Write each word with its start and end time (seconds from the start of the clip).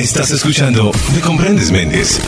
Estás 0.00 0.30
escuchando 0.30 0.92
Me 1.12 1.20
Comprendes 1.20 1.70
Méndez. 1.70 2.22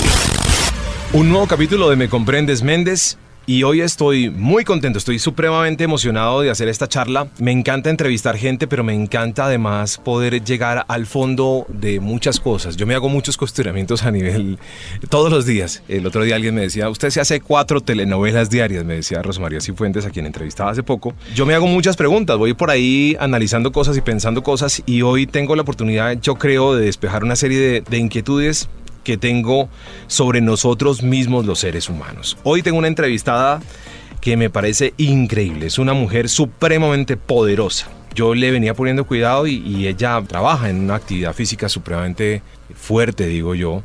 Un 1.14 1.30
nuevo 1.30 1.46
capítulo 1.46 1.88
de 1.88 1.96
Me 1.96 2.10
Comprendes 2.10 2.62
Méndez. 2.62 3.16
Y 3.44 3.64
hoy 3.64 3.80
estoy 3.80 4.30
muy 4.30 4.64
contento, 4.64 4.98
estoy 4.98 5.18
supremamente 5.18 5.82
emocionado 5.82 6.42
de 6.42 6.50
hacer 6.50 6.68
esta 6.68 6.88
charla. 6.88 7.26
Me 7.40 7.50
encanta 7.50 7.90
entrevistar 7.90 8.36
gente, 8.36 8.68
pero 8.68 8.84
me 8.84 8.94
encanta 8.94 9.46
además 9.46 9.98
poder 9.98 10.44
llegar 10.44 10.84
al 10.86 11.06
fondo 11.06 11.66
de 11.68 11.98
muchas 11.98 12.38
cosas. 12.38 12.76
Yo 12.76 12.86
me 12.86 12.94
hago 12.94 13.08
muchos 13.08 13.36
cuestionamientos 13.36 14.04
a 14.04 14.12
nivel 14.12 14.60
todos 15.08 15.32
los 15.32 15.44
días. 15.44 15.82
El 15.88 16.06
otro 16.06 16.22
día 16.22 16.36
alguien 16.36 16.54
me 16.54 16.60
decía, 16.60 16.88
usted 16.88 17.10
se 17.10 17.20
hace 17.20 17.40
cuatro 17.40 17.80
telenovelas 17.80 18.48
diarias, 18.48 18.84
me 18.84 18.94
decía 18.94 19.22
Rosmaría 19.22 19.60
Cifuentes, 19.60 20.06
a 20.06 20.10
quien 20.10 20.26
entrevistaba 20.26 20.70
hace 20.70 20.84
poco. 20.84 21.12
Yo 21.34 21.44
me 21.44 21.54
hago 21.54 21.66
muchas 21.66 21.96
preguntas, 21.96 22.38
voy 22.38 22.54
por 22.54 22.70
ahí 22.70 23.16
analizando 23.18 23.72
cosas 23.72 23.96
y 23.96 24.02
pensando 24.02 24.44
cosas 24.44 24.84
y 24.86 25.02
hoy 25.02 25.26
tengo 25.26 25.56
la 25.56 25.62
oportunidad, 25.62 26.16
yo 26.20 26.36
creo, 26.36 26.76
de 26.76 26.84
despejar 26.84 27.24
una 27.24 27.34
serie 27.34 27.80
de 27.80 27.98
inquietudes 27.98 28.68
que 29.02 29.16
tengo 29.16 29.68
sobre 30.06 30.40
nosotros 30.40 31.02
mismos 31.02 31.46
los 31.46 31.60
seres 31.60 31.88
humanos. 31.88 32.36
Hoy 32.42 32.62
tengo 32.62 32.78
una 32.78 32.88
entrevistada 32.88 33.60
que 34.20 34.36
me 34.36 34.50
parece 34.50 34.94
increíble, 34.98 35.66
es 35.66 35.78
una 35.78 35.94
mujer 35.94 36.28
supremamente 36.28 37.16
poderosa. 37.16 37.88
Yo 38.14 38.34
le 38.34 38.50
venía 38.50 38.74
poniendo 38.74 39.06
cuidado 39.06 39.46
y, 39.46 39.86
ella 39.86 40.22
trabaja 40.26 40.68
en 40.68 40.80
una 40.80 40.96
actividad 40.96 41.32
física 41.32 41.68
supremamente 41.68 42.42
fuerte, 42.74 43.26
digo 43.26 43.54
yo. 43.54 43.82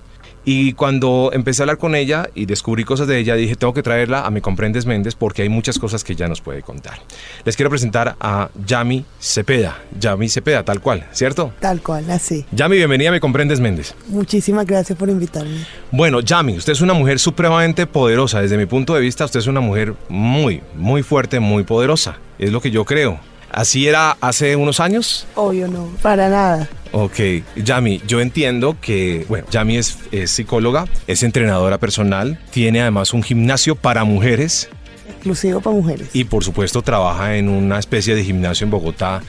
Y 0.49 0.71
cuando 0.71 1.31
empecé 1.33 1.61
a 1.61 1.63
hablar 1.63 1.77
con 1.77 1.93
ella 1.93 2.29
y 2.33 2.45
descubrí 2.45 2.85
cosas 2.85 3.05
de 3.05 3.19
ella, 3.19 3.35
dije, 3.35 3.57
tengo 3.57 3.73
que 3.73 3.83
traerla 3.83 4.25
a 4.25 4.31
Me 4.31 4.41
Comprendes 4.41 4.85
Méndez 4.85 5.13
porque 5.13 5.41
hay 5.41 5.49
muchas 5.49 5.77
cosas 5.77 6.05
que 6.05 6.13
ella 6.13 6.29
nos 6.29 6.39
puede 6.39 6.61
contar. 6.61 6.99
Les 7.43 7.57
quiero 7.57 7.69
presentar 7.69 8.15
a 8.17 8.49
Yami 8.65 9.03
Cepeda. 9.19 9.77
Yami 9.99 10.29
Cepeda, 10.29 10.63
tal 10.63 10.79
cual, 10.79 11.05
¿cierto? 11.11 11.51
Tal 11.59 11.81
cual, 11.81 12.09
así. 12.09 12.45
Yami, 12.53 12.77
bienvenida 12.77 13.09
a 13.09 13.11
Me 13.11 13.19
Comprendes 13.19 13.59
Méndez. 13.59 13.93
Muchísimas 14.07 14.65
gracias 14.65 14.97
por 14.97 15.09
invitarme. 15.09 15.65
Bueno, 15.91 16.21
Yami, 16.21 16.55
usted 16.55 16.71
es 16.71 16.79
una 16.79 16.93
mujer 16.93 17.19
supremamente 17.19 17.85
poderosa. 17.85 18.39
Desde 18.39 18.57
mi 18.57 18.67
punto 18.67 18.95
de 18.95 19.01
vista, 19.01 19.25
usted 19.25 19.41
es 19.41 19.47
una 19.47 19.59
mujer 19.59 19.95
muy, 20.07 20.61
muy 20.77 21.03
fuerte, 21.03 21.41
muy 21.41 21.65
poderosa. 21.65 22.19
Es 22.39 22.53
lo 22.53 22.61
que 22.61 22.71
yo 22.71 22.85
creo. 22.85 23.19
¿Así 23.51 23.87
era 23.87 24.17
hace 24.21 24.55
unos 24.55 24.79
años? 24.79 25.25
Obvio 25.35 25.67
no, 25.67 25.87
para 26.01 26.29
nada. 26.29 26.69
Ok, 26.91 27.19
Yami, 27.55 28.01
yo 28.07 28.21
entiendo 28.21 28.77
que, 28.79 29.25
bueno, 29.27 29.45
Yami 29.51 29.77
es, 29.77 29.97
es 30.11 30.31
psicóloga, 30.31 30.85
es 31.05 31.23
entrenadora 31.23 31.77
personal, 31.77 32.39
tiene 32.51 32.81
además 32.81 33.13
un 33.13 33.23
gimnasio 33.23 33.75
para 33.75 34.03
mujeres 34.03 34.69
Exclusivo 35.09 35.61
para 35.61 35.75
mujeres. 35.75 36.09
y 36.13 36.23
por 36.25 36.43
supuesto 36.43 36.81
trabaja 36.81 37.35
en 37.35 37.49
una 37.49 37.79
especie 37.79 38.15
de 38.15 38.23
gimnasio 38.23 38.65
en 38.65 38.71
Bogotá 38.71 39.21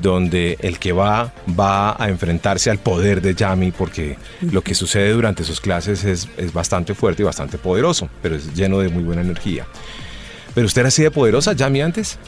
donde 0.00 0.56
el 0.60 0.78
que 0.78 0.92
va 0.92 1.32
va 1.48 1.94
a 2.02 2.08
enfrentarse 2.08 2.70
al 2.70 2.78
poder 2.78 3.20
de 3.20 3.34
Yami 3.34 3.70
porque 3.70 4.16
lo 4.40 4.62
que 4.62 4.74
sucede 4.74 5.10
durante 5.10 5.44
sus 5.44 5.60
clases 5.60 6.02
es, 6.04 6.28
es 6.36 6.52
bastante 6.52 6.94
fuerte 6.94 7.22
y 7.22 7.24
bastante 7.26 7.58
poderoso, 7.58 8.08
pero 8.22 8.34
es 8.34 8.54
lleno 8.54 8.80
de 8.80 8.88
muy 8.88 9.04
buena 9.04 9.22
energía. 9.22 9.66
¿Pero 10.54 10.66
usted 10.66 10.80
era 10.80 10.88
así 10.88 11.02
de 11.02 11.10
poderosa, 11.10 11.52
Yami, 11.52 11.82
antes? 11.82 12.18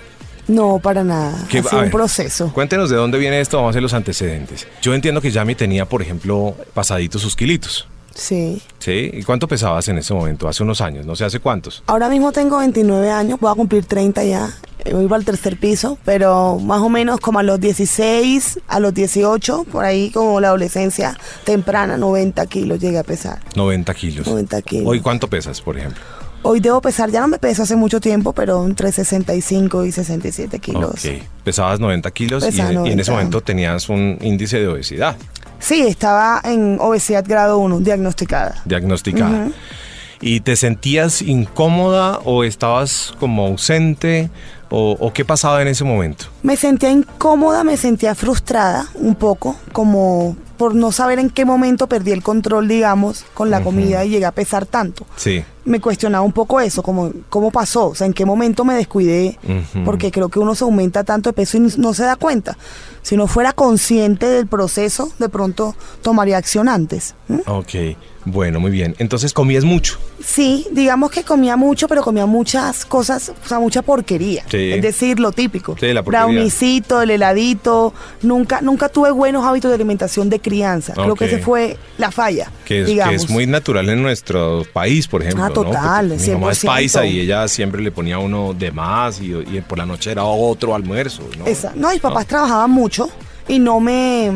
No, 0.49 0.79
para 0.79 1.03
nada. 1.05 1.45
¿Qué- 1.49 1.59
Ha 1.59 1.61
a 1.61 1.65
sido 1.65 1.77
un 1.79 1.83
ver, 1.85 1.91
proceso. 1.93 2.53
Cuéntenos 2.53 2.89
de 2.91 2.97
dónde 2.97 3.19
viene 3.19 3.41
esto, 3.41 3.57
vamos 3.57 3.71
a 3.71 3.73
hacer 3.73 3.83
los 3.83 3.95
antecedentes. 3.95 4.67
Yo 4.83 4.95
entiendo 4.95 5.21
que 5.21 5.31
Yami 5.31 5.55
tenía, 5.55 5.87
por 5.89 6.03
ejemplo, 6.03 6.55
pasaditos 6.75 7.23
sus 7.23 7.35
kilitos. 7.37 7.89
Sí. 8.15 8.63
¿Sí? 8.79 9.11
¿Y 9.13 9.23
cuánto 9.25 9.47
pesabas 9.47 9.89
en 9.89 9.99
ese 9.99 10.15
momento? 10.15 10.49
Hace 10.49 10.63
unos 10.63 10.81
años, 10.81 11.05
no 11.05 11.15
sé 11.17 11.25
hace 11.27 11.39
cuántos. 11.39 11.83
Ahora 11.87 12.09
mismo 12.09 12.33
tengo 12.33 12.59
29 12.59 13.11
años, 13.11 13.39
voy 13.41 13.51
a 13.51 13.55
cumplir 13.55 13.85
30 13.85 14.25
ya. 14.25 14.51
Eh, 14.87 14.95
Voy 14.95 15.07
para 15.09 15.19
el 15.19 15.25
tercer 15.27 15.59
piso, 15.59 15.99
pero 16.05 16.59
más 16.59 16.81
o 16.81 16.89
menos 16.89 17.21
como 17.21 17.41
a 17.41 17.43
los 17.43 17.61
16, 17.61 18.61
a 18.69 18.81
los 18.81 18.95
18, 18.95 19.65
por 19.71 19.85
ahí 19.85 20.11
como 20.13 20.41
la 20.41 20.49
adolescencia 20.49 21.19
temprana, 21.45 21.97
90 21.99 22.47
kilos 22.47 22.79
llegué 22.79 22.99
a 22.99 23.03
pesar. 23.03 23.41
90 23.55 23.93
kilos. 23.95 24.27
90 24.27 24.63
kilos. 24.63 24.87
Hoy, 24.87 25.01
¿cuánto 25.01 25.29
pesas, 25.29 25.61
por 25.61 25.77
ejemplo? 25.77 26.03
Hoy 26.49 26.61
debo 26.61 26.81
pesar, 26.81 27.11
ya 27.11 27.21
no 27.21 27.29
me 27.29 27.39
peso 27.39 27.65
hace 27.65 27.75
mucho 27.75 28.01
tiempo, 28.01 28.33
pero 28.33 28.65
entre 28.65 28.93
65 28.93 29.85
y 29.85 29.91
67 29.91 30.59
kilos. 30.61 31.05
Ok. 31.05 31.23
Pesabas 31.43 31.81
90 31.81 32.11
kilos 32.13 32.45
y, 32.45 32.61
en 32.61 32.67
ese 32.67 32.75
90. 32.75 33.11
momento 33.13 33.41
tenías 33.41 33.89
un 33.89 34.17
índice 34.21 34.61
de 34.61 34.69
obesidad 34.69 35.17
Sí, 35.59 35.83
estaba 35.83 36.41
en 36.45 36.79
obesidad 36.81 37.25
grado 37.27 37.59
1, 37.59 37.81
diagnosticada. 37.81 38.63
diagnosticada. 38.65 39.49
¿Y 40.21 40.41
te 40.41 40.55
sentías 40.55 41.21
incómoda 41.21 42.21
o 42.25 42.45
estabas 42.45 43.15
como 43.19 43.47
ausente? 43.47 44.31
¿O, 44.69 44.97
o 44.99 45.13
qué 45.13 45.25
pasaba 45.25 45.63
en 45.63 45.69
ese 45.69 45.85
momento? 45.85 46.27
Me 46.43 46.57
sentía 46.57 46.91
incómoda, 46.91 47.65
me 47.65 47.77
sentía 47.77 48.15
frustrada 48.15 48.87
un 48.95 49.15
poco, 49.15 49.57
como 49.73 50.37
por 50.57 50.75
no 50.75 50.91
saber 50.93 51.19
en 51.19 51.31
qué 51.31 51.45
momento 51.45 51.87
perdí 51.87 52.13
el 52.13 52.23
control, 52.23 52.67
digamos, 52.67 53.25
con 53.35 53.51
la 53.51 53.63
comida 53.63 54.05
y 54.05 54.11
llegué 54.11 54.25
a 54.25 54.33
pesar 54.33 54.67
tanto. 54.67 55.07
Sí. 55.17 55.45
Me 55.67 55.81
cuestionaba 55.81 56.25
un 56.25 56.33
poco 56.33 56.61
eso, 56.61 56.83
como 56.83 57.13
cómo 57.29 57.51
pasó, 57.51 57.89
o 57.89 57.95
sea, 57.95 58.07
en 58.07 58.15
qué 58.15 58.25
momento 58.25 58.65
me 58.65 58.75
descuidé, 58.75 59.39
porque 59.85 60.11
creo 60.11 60.29
que 60.29 60.39
uno 60.39 60.55
se 60.55 60.65
aumenta 60.65 61.05
tanto 61.05 61.29
de 61.29 61.35
peso 61.35 61.59
y 61.59 61.61
no 61.61 61.93
se 61.93 62.05
da 62.05 62.17
cuenta. 62.17 62.57
Si 63.03 63.17
no 63.17 63.27
fuera 63.27 63.53
consciente 63.53 64.27
del 64.27 64.47
proceso, 64.47 65.11
de 65.19 65.29
pronto 65.29 65.75
tomaría 66.03 66.39
acción 66.39 66.69
antes. 66.69 67.15
Ok. 67.47 67.75
Bueno, 68.27 68.59
muy 68.59 68.73
bien. 68.73 68.97
Entonces 68.99 69.33
comías 69.33 69.65
mucho. 69.65 69.99
Sí, 70.23 70.67
digamos 70.73 71.13
que 71.13 71.23
comía 71.23 71.57
mucho, 71.57 71.87
pero 71.87 72.03
comía 72.03 72.27
muchas 72.27 72.85
cosas, 72.85 73.33
o 73.45 73.49
sea, 73.49 73.61
mucha 73.61 73.83
porquería. 73.83 74.45
Sí. 74.51 74.73
Es 74.73 74.83
decir, 74.83 75.21
lo 75.21 75.31
típico. 75.31 75.77
Sí, 75.79 75.93
la 75.93 76.03
porquería. 76.03 76.27
Brownicito, 76.27 77.01
el 77.03 77.13
heladito. 77.13 77.95
Nunca, 78.23 78.61
nunca 78.61 78.89
tuve 78.89 79.13
buenos 79.13 79.45
hábitos 79.47 79.71
de 79.71 79.77
alimentación 79.77 80.29
de 80.29 80.41
crianza. 80.41 80.93
Creo 80.95 81.15
que 81.15 81.27
ese 81.27 81.39
fue 81.39 81.77
la 81.99 82.11
falla. 82.11 82.51
Que 82.65 82.81
es, 82.81 82.87
que 82.87 82.93
digamos. 82.93 83.15
es 83.15 83.31
muy 83.31 83.47
natural 83.47 83.89
en 83.89 84.03
nuestro 84.03 84.65
país, 84.73 85.07
por 85.07 85.23
ejemplo. 85.23 85.45
Ah, 85.45 85.49
¿no? 85.49 85.55
total, 85.55 86.09
Porque 86.09 86.25
Mi 86.27 86.33
mamá 86.33 86.53
es 86.53 86.65
100%. 86.65 86.67
paisa 86.67 87.07
y 87.07 87.21
ella 87.21 87.47
siempre 87.47 87.81
le 87.81 87.93
ponía 87.93 88.19
uno 88.19 88.55
de 88.55 88.73
más 88.73 89.21
y, 89.21 89.33
y 89.33 89.63
por 89.67 89.79
la 89.79 89.87
noche 89.87 90.11
era 90.11 90.25
otro 90.25 90.75
almuerzo. 90.75 91.23
¿no? 91.39 91.47
Esa. 91.47 91.73
No, 91.77 91.91
mis 91.91 92.01
papás 92.01 92.27
trabajaban 92.27 92.73
mucho 92.73 93.09
y 93.49 93.59
no 93.59 93.81
me, 93.81 94.33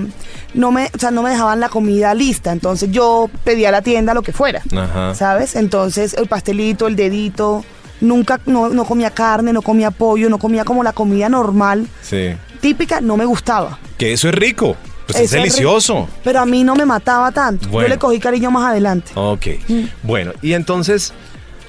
no 0.54 0.70
me, 0.72 0.86
o 0.94 0.98
sea, 0.98 1.10
no 1.10 1.22
me 1.22 1.30
dejaban 1.30 1.60
la 1.60 1.68
comida 1.68 2.14
lista. 2.14 2.52
Entonces 2.52 2.90
yo 2.90 3.28
pedía 3.44 3.68
a 3.68 3.72
la 3.72 3.82
tienda 3.82 4.14
lo 4.14 4.22
que 4.22 4.32
fuera. 4.32 4.62
Ajá. 4.76 5.14
¿Sabes? 5.14 5.56
Entonces 5.56 6.14
el 6.14 6.26
pastelito, 6.28 6.86
el 6.86 6.96
dedito. 6.96 7.64
Nunca, 8.00 8.40
no, 8.46 8.70
no 8.70 8.84
comía 8.86 9.10
carne, 9.10 9.52
no 9.52 9.60
comía 9.60 9.90
pollo, 9.90 10.30
no 10.30 10.38
comía 10.38 10.64
como 10.64 10.82
la 10.82 10.92
comida 10.94 11.28
normal, 11.28 11.86
Sí. 12.00 12.30
típica, 12.60 13.02
no 13.02 13.18
me 13.18 13.26
gustaba. 13.26 13.78
Que 13.98 14.14
eso 14.14 14.28
es 14.30 14.34
rico. 14.34 14.74
Pues 15.06 15.24
es 15.24 15.30
delicioso. 15.32 16.08
Pero 16.24 16.40
a 16.40 16.46
mí 16.46 16.64
no 16.64 16.76
me 16.76 16.86
mataba 16.86 17.30
tanto. 17.32 17.68
Bueno. 17.68 17.88
Yo 17.88 17.94
le 17.94 17.98
cogí 17.98 18.18
cariño 18.20 18.50
más 18.50 18.70
adelante. 18.70 19.10
Ok. 19.16 19.46
Mm. 19.68 19.80
Bueno, 20.04 20.32
y 20.40 20.52
entonces 20.54 21.12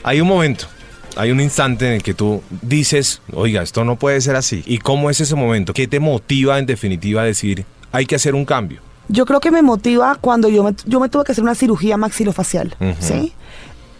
hay 0.03 0.22
un 0.22 0.28
momento, 0.29 0.68
hay 1.16 1.32
un 1.32 1.40
instante 1.40 1.88
en 1.88 1.94
el 1.94 2.04
que 2.04 2.14
tú 2.14 2.42
dices, 2.62 3.22
oiga, 3.34 3.62
esto 3.62 3.84
no 3.84 3.98
puede 3.98 4.22
ser 4.22 4.36
así. 4.36 4.64
¿Y 4.66 4.78
cómo 4.78 5.10
es 5.10 5.20
ese 5.22 5.36
momento? 5.36 5.74
¿Qué 5.74 5.88
te 5.88 6.00
motiva 6.00 6.60
en 6.60 6.66
definitiva 6.66 7.22
a 7.22 7.26
decir, 7.26 7.66
hay 7.92 8.06
que 8.06 8.16
hacer 8.16 8.36
un 8.36 8.46
cambio? 8.46 8.82
Yo 9.08 9.26
creo 9.26 9.40
que 9.40 9.52
me 9.52 9.62
motiva 9.62 10.18
cuando 10.22 10.48
yo 10.48 10.64
me, 10.64 10.74
yo 10.86 11.00
me 11.00 11.10
tuve 11.10 11.24
que 11.26 11.34
hacer 11.34 11.44
una 11.44 11.56
cirugía 11.56 11.98
maxilofacial. 11.98 12.76
¿sí? 13.00 13.34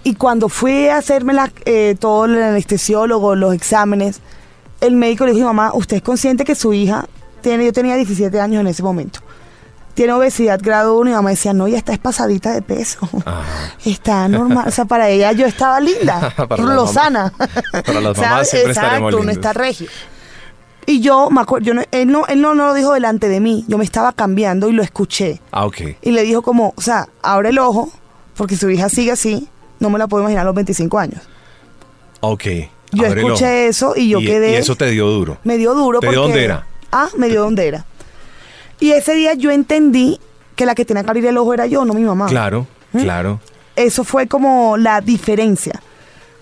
Y 0.04 0.16
cuando 0.16 0.48
fui 0.50 0.88
a 0.88 0.98
hacerme 0.98 1.34
la, 1.34 1.52
eh, 1.66 1.96
todo 2.00 2.26
el 2.26 2.42
anestesiólogo, 2.42 3.36
los 3.36 3.54
exámenes, 3.54 4.22
el 4.80 4.96
médico 4.96 5.26
le 5.26 5.34
dijo, 5.34 5.48
mamá, 5.48 5.72
¿usted 5.74 5.98
es 5.98 6.04
consciente 6.04 6.46
que 6.46 6.56
su 6.56 6.74
hija 6.74 7.08
tiene, 7.42 7.66
yo 7.66 7.74
tenía 7.74 7.96
17 7.96 8.40
años 8.40 8.62
en 8.62 8.68
ese 8.68 8.84
momento, 8.84 9.20
tiene 9.94 10.14
obesidad 10.14 10.60
grado 10.62 10.98
1 10.98 11.10
y 11.10 11.14
mamá 11.14 11.30
decía, 11.32 11.54
no, 11.54 11.68
ya 11.68 11.78
está 11.78 11.94
espasadita 11.94 12.52
de 12.54 12.62
peso. 12.62 13.08
Ajá. 13.26 13.44
Está 13.86 14.28
normal, 14.28 14.66
o 14.68 14.72
sea, 14.72 14.86
para 14.86 15.10
ella 15.10 15.32
yo 15.34 15.46
estaba 15.46 15.80
linda, 15.80 16.34
Para 16.50 16.64
lozana. 16.64 17.34
Para 17.86 18.02
las 18.02 18.18
mamás 18.18 18.50
siempre 18.50 18.72
Exacto, 18.74 19.18
uno 19.18 19.32
está 19.32 19.54
regio. 19.54 19.88
Y 20.86 21.00
yo 21.02 21.30
me 21.30 21.42
acuerdo, 21.42 21.66
yo 21.68 21.74
no- 21.76 21.84
él, 21.92 22.12
no, 22.12 22.26
él 22.28 22.42
no, 22.42 22.56
no 22.56 22.66
lo 22.68 22.74
dijo 22.74 22.94
delante 22.94 23.30
de 23.30 23.40
mí, 23.40 23.64
yo 23.68 23.78
me 23.78 23.84
estaba 23.84 24.14
cambiando 24.14 24.68
y 24.70 24.74
lo 24.74 24.82
escuché. 24.84 25.40
Ah, 25.52 25.66
ok. 25.66 25.78
Y 26.02 26.12
le 26.12 26.24
dijo 26.24 26.42
como, 26.42 26.74
o 26.76 26.82
sea, 26.82 27.08
abre 27.22 27.50
el 27.50 27.60
ojo, 27.60 27.90
porque 28.36 28.58
su 28.58 28.70
hija 28.70 28.90
sigue 28.90 29.12
así, 29.12 29.48
no 29.80 29.90
me 29.90 30.00
la 30.00 30.08
puedo 30.08 30.24
imaginar 30.24 30.42
a 30.42 30.46
los 30.46 30.56
25 30.56 30.98
años. 30.98 31.22
Ok. 32.22 32.44
Yo 32.94 33.06
escuché 33.06 33.68
eso 33.68 33.94
y 33.96 34.10
yo 34.10 34.20
Y- 34.20 34.26
quedé... 34.26 34.52
Y 34.52 34.56
eso 34.56 34.76
te 34.76 34.90
dio 34.90 35.08
duro. 35.08 35.38
Me 35.44 35.58
dio 35.58 35.74
duro 35.76 36.00
¿Te 36.00 36.08
dio 36.10 36.20
porque... 36.22 36.28
dónde 36.34 36.44
era? 36.46 36.68
Ah, 36.92 37.08
me 37.18 37.30
dio 37.30 37.42
donde 37.44 37.68
era. 37.68 37.86
Y 38.82 38.92
ese 38.92 39.14
día 39.14 39.34
yo 39.36 39.50
entendí 39.52 40.20
que 40.58 40.66
la 40.66 40.76
que 40.76 40.84
tenía 40.84 41.04
que 41.04 41.10
abrir 41.10 41.26
el 41.28 41.38
ojo 41.38 41.54
era 41.54 41.66
yo, 41.68 41.86
no 41.86 41.94
mi 41.94 42.02
mamá. 42.04 42.26
Claro, 42.28 42.68
¿Mm? 42.92 43.00
claro. 43.04 43.40
Eso 43.78 44.04
fue 44.04 44.28
como 44.28 44.76
la 44.76 45.00
diferencia. 45.00 45.82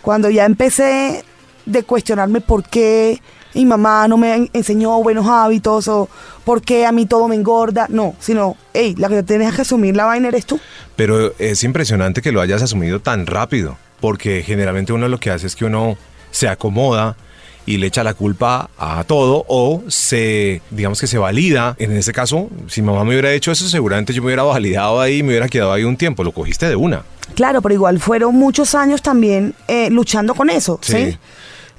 Cuando 0.02 0.30
ya 0.32 0.46
empecé 0.46 1.24
de 1.68 1.84
cuestionarme 1.84 2.42
por 2.42 2.64
qué 2.64 3.22
mi 3.54 3.66
mamá 3.66 4.08
no 4.08 4.18
me 4.18 4.34
en- 4.36 4.50
enseñó 4.54 5.02
buenos 5.04 5.28
hábitos 5.28 5.88
o 5.88 6.08
por 6.46 6.62
qué 6.62 6.86
a 6.86 6.92
mí 6.92 7.06
todo 7.06 7.28
me 7.28 7.36
engorda. 7.36 7.86
No, 7.90 8.16
sino, 8.20 8.56
hey, 8.74 8.96
la 8.98 9.10
que 9.10 9.22
tienes 9.24 9.54
que 9.54 9.62
asumir 9.62 9.96
la 9.96 10.06
vaina 10.06 10.30
eres 10.30 10.46
tú. 10.46 10.60
Pero 10.96 11.34
es 11.38 11.64
impresionante 11.64 12.22
que 12.22 12.32
lo 12.32 12.42
hayas 12.42 12.62
asumido 12.64 13.00
tan 13.02 13.26
rápido, 13.28 13.78
porque 14.00 14.42
generalmente 14.44 14.94
uno 14.94 15.08
lo 15.08 15.20
que 15.20 15.30
hace 15.32 15.46
es 15.48 15.56
que 15.56 15.66
uno 15.66 15.98
se 16.32 16.48
acomoda 16.48 17.16
y 17.70 17.78
le 17.78 17.86
echa 17.86 18.04
la 18.04 18.16
culpa 18.16 18.72
a 18.80 19.04
todo 19.04 19.46
o 19.48 19.84
se, 19.90 20.64
digamos 20.72 21.00
que 21.00 21.06
se 21.06 21.20
valida. 21.20 21.76
En 21.78 21.92
ese 21.92 22.12
caso, 22.12 22.50
si 22.66 22.82
mamá 22.82 23.04
me 23.04 23.12
hubiera 23.12 23.32
hecho 23.32 23.52
eso, 23.52 23.70
seguramente 23.70 24.12
yo 24.12 24.24
me 24.24 24.26
hubiera 24.26 24.42
validado 24.42 25.00
ahí 25.00 25.20
y 25.20 25.24
me 25.24 25.30
hubiera 25.30 25.48
quedado 25.48 25.72
ahí 25.72 25.84
un 25.84 25.96
tiempo. 25.96 26.24
Lo 26.24 26.32
cogiste 26.32 26.68
de 26.68 26.76
una. 26.76 27.04
Claro, 27.36 27.62
pero 27.62 27.76
igual 27.76 28.00
fueron 28.00 28.34
muchos 28.34 28.74
años 28.74 29.04
también 29.04 29.54
eh, 29.68 29.92
luchando 29.92 30.34
con 30.34 30.50
eso, 30.50 30.80
¿sí? 30.82 31.12
Sí. 31.12 31.18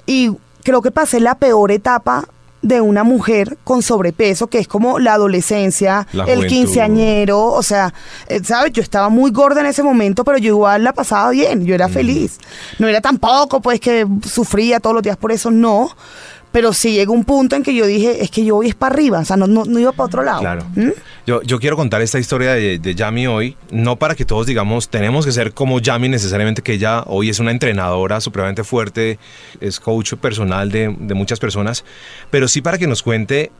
Y 0.07 0.31
creo 0.63 0.81
que 0.81 0.93
pasé 0.93 1.19
la 1.19 1.35
peor 1.35 1.73
etapa 1.73 2.29
de 2.63 2.81
una 2.81 3.05
mujer 3.05 3.57
con 3.65 3.83
sobrepeso, 3.83 4.49
que 4.49 4.59
es 4.59 4.69
como 4.69 4.99
la 4.99 5.15
adolescencia, 5.15 6.07
La 6.13 6.25
el 6.25 6.47
quinceañero, 6.47 7.45
o 7.45 7.63
sea, 7.63 7.95
eh, 8.29 8.41
¿sabes? 8.45 8.73
Yo 8.73 8.83
estaba 8.83 9.09
muy 9.09 9.31
gorda 9.31 9.61
en 9.61 9.67
ese 9.67 9.83
momento, 9.83 10.25
pero 10.25 10.39
yo 10.39 10.49
igual 10.49 10.85
la 10.85 10.93
pasaba 10.93 11.31
bien, 11.31 11.65
yo 11.65 11.75
era 11.75 11.89
feliz. 11.89 12.39
No 12.79 12.87
era 12.89 13.01
tampoco, 13.01 13.61
pues, 13.61 13.81
que 13.81 14.07
sufría 14.27 14.81
todos 14.81 14.95
los 14.95 15.03
días 15.03 15.17
por 15.17 15.33
eso, 15.33 15.51
no. 15.51 15.91
Pero 16.53 16.73
sí 16.73 16.93
llegó 16.93 17.13
un 17.13 17.25
punto 17.25 17.57
en 17.57 17.63
que 17.63 17.75
yo 17.75 17.87
dije, 17.87 18.23
es 18.23 18.31
que 18.31 18.45
yo 18.45 18.57
voy 18.57 18.69
es 18.69 18.75
para 18.75 18.95
arriba, 18.95 19.21
o 19.21 19.25
sea, 19.25 19.37
no, 19.37 19.47
no, 19.47 19.65
no 19.65 19.79
iba 19.79 19.93
para 19.93 20.07
otro 20.07 20.23
lado. 20.23 20.41
Claro. 20.41 20.67
¿Mm? 20.75 20.91
Yo, 21.27 21.43
yo 21.43 21.61
quiero 21.61 21.77
contar 21.77 22.03
esta 22.03 22.19
historia 22.19 22.53
de, 22.53 22.79
de 22.79 22.95
Yami 22.95 23.27
hoy, 23.27 23.57
no 23.71 23.97
para 23.97 24.15
que 24.15 24.25
todos 24.25 24.47
digamos, 24.47 24.89
tenemos 24.89 25.25
que 25.27 25.33
ser 25.33 25.53
como 25.53 25.79
Yami 25.79 26.09
necesariamente, 26.09 26.63
que 26.63 26.73
ella 26.73 27.05
hoy 27.07 27.29
es 27.29 27.39
una 27.39 27.53
entrenadora 27.53 28.21
supremamente 28.21 28.65
fuerte, 28.65 29.19
es 29.61 29.79
coach 29.79 30.15
personal 30.15 30.71
de, 30.71 30.95
de 30.99 31.15
muchas 31.15 31.39
personas, 31.39 31.85
pero 32.31 32.49
sí 32.49 32.61
para 32.63 32.79
que 32.79 32.87
nos 32.87 33.03
cuente 33.03 33.53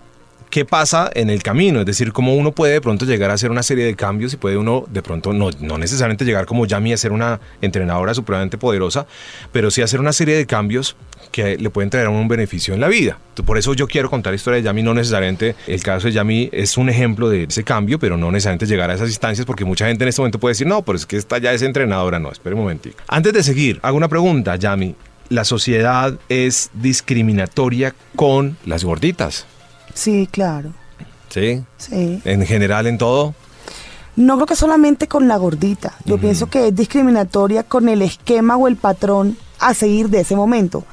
qué 0.51 0.65
pasa 0.65 1.11
en 1.15 1.31
el 1.31 1.43
camino, 1.43 1.81
es 1.81 1.87
decir, 1.87 2.13
cómo 2.13 2.35
uno 2.35 2.53
puede 2.53 2.75
de 2.75 2.81
pronto 2.81 3.05
llegar 3.05 3.31
a 3.31 3.35
hacer 3.35 3.51
una 3.51 3.63
serie 3.63 3.85
de 3.85 3.95
cambios 3.95 4.35
y 4.35 4.37
puede 4.37 4.57
uno 4.57 4.85
de 4.91 5.01
pronto 5.01 5.33
no, 5.33 5.51
no 5.61 5.79
necesariamente 5.79 6.25
llegar 6.25 6.45
como 6.45 6.67
Yami 6.67 6.93
a 6.93 6.97
ser 6.97 7.13
una 7.13 7.41
entrenadora 7.63 8.15
supremamente 8.15 8.59
poderosa, 8.59 9.07
pero 9.53 9.71
sí 9.71 9.81
hacer 9.81 10.01
una 10.01 10.13
serie 10.13 10.37
de 10.37 10.47
cambios 10.47 10.97
que 11.31 11.57
le 11.57 11.71
pueden 11.71 11.89
traer 11.89 12.09
un 12.09 12.27
beneficio 12.27 12.75
en 12.75 12.81
la 12.81 12.89
vida. 12.89 13.19
Por 13.47 13.59
eso 13.59 13.75
yo 13.75 13.87
quiero 13.87 14.11
contar 14.11 14.33
la 14.33 14.37
historia 14.37 14.57
de 14.57 14.65
Yami, 14.65 14.83
no 14.83 14.93
necesariamente 14.93 15.55
el 15.69 15.83
caso 15.83 16.09
de 16.09 16.13
Yami 16.13 16.51
es 16.53 16.77
un 16.77 16.89
ejemplo 16.89 17.29
de 17.31 17.45
ese 17.45 17.63
cambio, 17.63 17.99
pero 18.01 18.17
no 18.17 18.33
necesariamente 18.33 18.67
llegar 18.67 18.91
a 18.91 18.95
esas 18.95 19.09
instancias 19.09 19.47
porque 19.47 19.65
mucha 19.65 19.87
gente 19.87 20.05
en 20.05 20.09
este 20.09 20.21
momento 20.21 20.41
puede 20.41 20.53
decir, 20.53 20.67
no, 20.67 20.83
pero 20.83 20.97
es 20.97 21.07
que 21.07 21.17
esta 21.17 21.39
ya 21.39 21.53
es 21.53 21.63
entrenadora, 21.63 22.19
no, 22.19 22.33
espere 22.33 22.57
un 22.57 22.63
momentico. 22.63 22.97
Antes 23.07 23.33
de 23.33 23.43
seguir, 23.45 23.79
hago 23.83 23.97
una 23.97 24.09
pregunta, 24.09 24.57
Yami. 24.57 24.97
La 25.29 25.45
sociedad 25.45 26.19
es 26.29 26.71
discriminatoria 26.75 27.95
con 28.17 28.57
las 28.67 28.83
gorditas, 28.83 29.47
Sí, 30.01 30.27
claro, 30.31 30.71
¿sí? 31.29 31.63
sí. 31.77 32.21
En 32.25 32.47
general, 32.47 32.87
en 32.87 32.97
todo. 32.97 33.35
No 34.17 34.37
creo 34.37 34.47
que 34.47 34.57
solamente 34.57 35.07
con 35.09 35.29
la 35.29 35.37
gordita. 35.37 35.93
Yo 36.07 36.19
pienso 36.19 36.49
que 36.49 36.69
es 36.69 36.75
discriminatoria 36.75 37.63
con 37.65 37.89
el 37.89 38.01
esquema 38.03 38.57
o 38.57 38.67
el 38.67 38.77
patrón 38.77 39.37
a 39.59 39.75
seguir 39.75 40.09
de 40.09 40.21
ese 40.21 40.35
momento. 40.37 40.85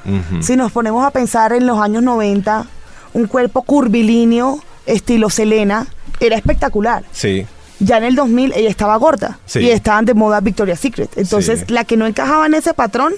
Si 0.41 0.55
nos 0.57 0.71
ponemos 0.73 1.05
a 1.05 1.11
pensar 1.11 1.53
en 1.53 1.65
los 1.65 1.79
años 1.79 2.03
90, 2.03 2.65
un 3.13 3.27
cuerpo 3.27 3.61
curvilíneo, 3.63 4.59
estilo 4.85 5.29
Selena, 5.29 5.87
era 6.19 6.35
espectacular. 6.35 7.03
Sí, 7.11 7.45
Ya 7.79 7.97
en 7.97 8.03
el 8.05 8.15
2000 8.15 8.53
ella 8.55 8.69
estaba 8.69 8.95
gorda 8.97 9.39
Sí. 9.45 9.59
y 9.59 9.69
estaban 9.69 10.03
de 10.05 10.13
moda 10.15 10.39
Victoria's 10.41 10.79
Secret. 10.79 11.11
Entonces, 11.15 11.59
Sí. 11.67 11.73
la 11.73 11.83
que 11.85 11.95
no 11.95 12.05
encajaba 12.07 12.45
en 12.47 12.55
ese 12.55 12.73
patrón, 12.73 13.13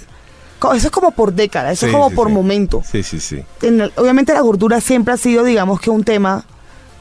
eso 0.73 0.87
es 0.87 0.91
como 0.91 1.11
por 1.11 1.33
década, 1.33 1.71
eso 1.71 1.81
Sí, 1.81 1.85
es 1.87 1.91
como 1.91 2.09
sí, 2.09 2.15
por 2.15 2.27
sí. 2.27 2.33
momento. 2.33 2.83
Sí, 2.89 3.03
sí, 3.03 3.19
sí. 3.19 3.43
En 3.61 3.81
obviamente 3.95 4.33
la 4.33 4.41
gordura 4.41 4.81
siempre 4.81 5.13
ha 5.13 5.17
sido, 5.17 5.43
digamos 5.43 5.79
que 5.79 5.89
un 5.89 6.03
tema 6.03 6.43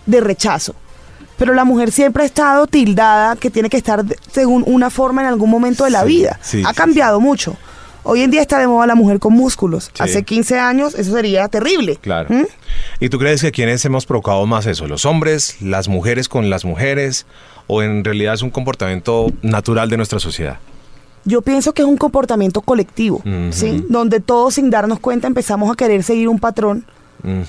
de 0.06 0.20
rechazo. 0.20 0.74
Pero 1.36 1.54
la 1.54 1.64
mujer 1.64 1.92
siempre 1.92 2.24
ha 2.24 2.26
estado 2.26 2.66
tildada 2.66 3.36
que 3.36 3.50
tiene 3.50 3.68
que 3.70 3.76
estar 3.76 4.04
de- 4.04 4.16
según 4.32 4.64
una 4.66 4.90
forma 4.90 5.22
en 5.22 5.28
algún 5.28 5.50
momento 5.50 5.84
de 5.84 5.90
la 5.90 6.04
vida. 6.04 6.38
ha 6.64 6.74
cambiado 6.74 7.20
mucho. 7.20 7.56
Hoy 8.04 8.22
en 8.22 8.30
día 8.30 8.40
está 8.40 8.58
de 8.58 8.66
moda 8.66 8.86
la 8.86 8.94
mujer 8.94 9.18
con 9.18 9.34
músculos. 9.34 9.84
Sí. 9.92 10.02
Hace 10.02 10.22
15 10.22 10.58
años 10.58 10.94
eso 10.94 11.12
sería 11.12 11.46
terrible. 11.48 11.96
Claro. 12.00 12.28
¿Mm? 12.34 12.46
¿Y 13.00 13.08
tú 13.10 13.18
crees 13.18 13.42
que 13.42 13.52
quienes 13.52 13.84
hemos 13.84 14.06
provocado 14.06 14.46
más 14.46 14.66
eso? 14.66 14.86
¿Los 14.88 15.04
hombres, 15.04 15.56
las 15.60 15.88
mujeres 15.88 16.28
con 16.28 16.48
las 16.48 16.64
mujeres? 16.64 17.26
¿O 17.66 17.82
en 17.82 18.02
realidad 18.04 18.34
es 18.34 18.42
un 18.42 18.50
comportamiento 18.50 19.30
natural 19.42 19.90
de 19.90 19.96
nuestra 19.98 20.18
sociedad? 20.20 20.58
Yo 21.28 21.42
pienso 21.42 21.74
que 21.74 21.82
es 21.82 21.88
un 21.88 21.98
comportamiento 21.98 22.62
colectivo. 22.62 23.22
¿sí? 23.50 23.84
Donde 23.88 24.20
todos 24.20 24.54
sin 24.54 24.70
darnos 24.70 24.98
cuenta 24.98 25.26
empezamos 25.26 25.70
a 25.70 25.74
querer 25.76 26.02
seguir 26.02 26.28
un 26.28 26.38
patrón 26.38 26.84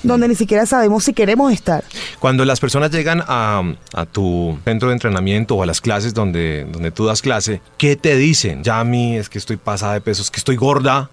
donde 0.02 0.28
ni 0.28 0.34
siquiera 0.34 0.66
sabemos 0.66 1.04
si 1.04 1.12
queremos 1.12 1.52
estar. 1.52 1.84
Cuando 2.18 2.44
las 2.44 2.60
personas 2.60 2.90
llegan 2.90 3.22
a, 3.26 3.62
a 3.94 4.06
tu 4.06 4.58
centro 4.64 4.88
de 4.88 4.94
entrenamiento 4.94 5.56
o 5.56 5.62
a 5.62 5.66
las 5.66 5.80
clases 5.80 6.14
donde, 6.14 6.66
donde 6.70 6.90
tú 6.90 7.06
das 7.06 7.22
clase, 7.22 7.60
¿qué 7.78 7.96
te 7.96 8.16
dicen? 8.16 8.62
Yami, 8.62 9.16
es 9.16 9.28
que 9.28 9.38
estoy 9.38 9.56
pasada 9.56 9.94
de 9.94 10.00
peso, 10.00 10.22
es 10.22 10.30
que 10.30 10.38
estoy 10.38 10.56
gorda. 10.56 11.10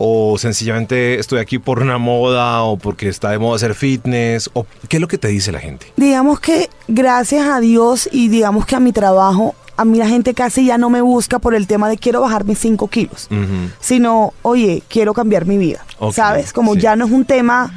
O 0.00 0.38
sencillamente 0.38 1.18
estoy 1.18 1.40
aquí 1.40 1.58
por 1.58 1.82
una 1.82 1.98
moda 1.98 2.62
o 2.62 2.76
porque 2.76 3.08
está 3.08 3.30
de 3.30 3.38
moda 3.38 3.56
hacer 3.56 3.74
fitness. 3.74 4.48
O, 4.52 4.64
¿Qué 4.88 4.98
es 4.98 5.00
lo 5.00 5.08
que 5.08 5.18
te 5.18 5.28
dice 5.28 5.50
la 5.50 5.58
gente? 5.58 5.92
Digamos 5.96 6.38
que 6.40 6.70
gracias 6.86 7.46
a 7.48 7.60
Dios 7.60 8.08
y 8.12 8.28
digamos 8.28 8.64
que 8.64 8.76
a 8.76 8.80
mi 8.80 8.92
trabajo, 8.92 9.56
a 9.78 9.84
mí 9.84 9.96
la 9.96 10.08
gente 10.08 10.34
casi 10.34 10.66
ya 10.66 10.76
no 10.76 10.90
me 10.90 11.00
busca 11.02 11.38
por 11.38 11.54
el 11.54 11.68
tema 11.68 11.88
de 11.88 11.96
quiero 11.96 12.20
bajar 12.20 12.44
mis 12.44 12.58
5 12.58 12.88
kilos, 12.88 13.28
sino, 13.78 14.34
oye, 14.42 14.82
quiero 14.88 15.14
cambiar 15.14 15.46
mi 15.46 15.56
vida. 15.56 15.84
¿Sabes? 16.12 16.52
Como 16.52 16.74
sí. 16.74 16.80
ya 16.80 16.96
no 16.96 17.06
es 17.06 17.12
un 17.12 17.24
tema, 17.24 17.72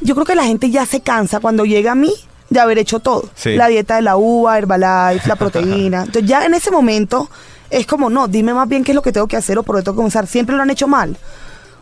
yo 0.00 0.16
creo 0.16 0.26
que 0.26 0.34
la 0.34 0.44
gente 0.44 0.70
ya 0.70 0.84
se 0.86 1.02
cansa 1.02 1.38
cuando 1.38 1.64
llega 1.64 1.92
a 1.92 1.94
mí 1.94 2.12
de 2.50 2.58
haber 2.58 2.78
hecho 2.78 2.98
todo. 2.98 3.30
Sí. 3.36 3.54
La 3.54 3.68
dieta 3.68 3.94
de 3.94 4.02
la 4.02 4.16
uva, 4.16 4.58
Herbalife, 4.58 5.28
la 5.28 5.36
proteína. 5.36 6.02
Entonces 6.06 6.28
ya 6.28 6.44
en 6.44 6.52
ese 6.52 6.72
momento 6.72 7.30
es 7.70 7.86
como, 7.86 8.10
no, 8.10 8.26
dime 8.26 8.52
más 8.52 8.68
bien 8.68 8.82
qué 8.82 8.90
es 8.90 8.96
lo 8.96 9.02
que 9.02 9.12
tengo 9.12 9.28
que 9.28 9.36
hacer 9.36 9.56
o 9.56 9.62
por 9.62 9.76
qué 9.76 9.82
tengo 9.82 9.94
que 9.94 9.98
comenzar. 9.98 10.26
Siempre 10.26 10.56
lo 10.56 10.62
han 10.62 10.70
hecho 10.70 10.88
mal. 10.88 11.16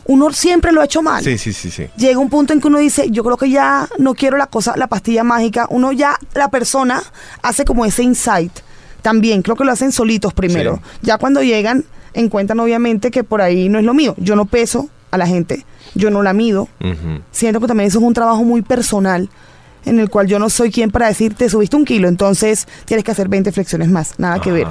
Uno 0.04 0.30
siempre 0.34 0.72
lo 0.72 0.82
ha 0.82 0.84
hecho 0.84 1.00
mal 1.00 1.24
Sí, 1.24 1.38
sí, 1.38 1.54
sí, 1.54 1.70
sí. 1.70 1.88
llega 1.96 2.18
un 2.18 2.28
punto 2.28 2.52
en 2.52 2.60
que 2.60 2.66
uno 2.66 2.78
dice, 2.78 3.10
yo 3.10 3.24
creo 3.24 3.38
que 3.38 3.48
ya 3.48 3.88
no 3.96 4.14
quiero 4.14 4.36
la 4.36 4.46
cosa, 4.46 4.74
la 4.76 4.88
pastilla 4.88 5.24
mágica. 5.24 5.66
Uno 5.70 5.90
ya, 5.92 6.18
la 6.34 6.50
persona 6.50 7.02
hace 7.40 7.64
como 7.64 7.86
ese 7.86 8.02
insight. 8.02 8.52
También, 9.04 9.42
creo 9.42 9.54
que 9.54 9.64
lo 9.64 9.70
hacen 9.72 9.92
solitos 9.92 10.32
primero. 10.32 10.76
Sí. 10.82 10.98
Ya 11.02 11.18
cuando 11.18 11.42
llegan, 11.42 11.84
encuentran 12.14 12.58
obviamente 12.58 13.10
que 13.10 13.22
por 13.22 13.42
ahí 13.42 13.68
no 13.68 13.78
es 13.78 13.84
lo 13.84 13.92
mío. 13.92 14.14
Yo 14.16 14.34
no 14.34 14.46
peso 14.46 14.88
a 15.10 15.18
la 15.18 15.26
gente, 15.26 15.66
yo 15.94 16.10
no 16.10 16.22
la 16.22 16.32
mido. 16.32 16.68
Siento 17.30 17.60
que 17.60 17.66
también 17.66 17.88
eso 17.88 17.98
es 17.98 18.04
un 18.04 18.14
trabajo 18.14 18.42
muy 18.44 18.62
personal 18.62 19.28
en 19.84 20.00
el 20.00 20.08
cual 20.08 20.26
yo 20.26 20.38
no 20.38 20.48
soy 20.48 20.70
quien 20.72 20.90
para 20.90 21.08
decir, 21.08 21.34
te 21.34 21.50
subiste 21.50 21.76
un 21.76 21.84
kilo, 21.84 22.08
entonces 22.08 22.66
tienes 22.86 23.04
que 23.04 23.10
hacer 23.10 23.28
20 23.28 23.52
flexiones 23.52 23.90
más. 23.90 24.18
Nada 24.18 24.40
que 24.40 24.50
ver. 24.50 24.66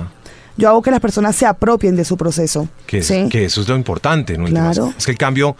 Yo 0.57 0.69
hago 0.69 0.81
que 0.81 0.89
las 0.91 1.00
personas 1.00 1.35
se 1.35 1.45
apropien 1.45 1.95
de 1.95 2.03
su 2.06 2.18
proceso. 2.18 2.68
Que, 2.88 2.97
es- 3.00 3.07
¿sí? 3.07 3.27
que 3.30 3.45
eso 3.45 3.62
es 3.62 3.68
lo 3.68 3.75
importante, 3.75 4.35
¿no? 4.38 4.45
Claro. 4.45 4.91
Es 4.97 5.06
que 5.06 5.12
el 5.12 5.18
cambio, 5.18 5.56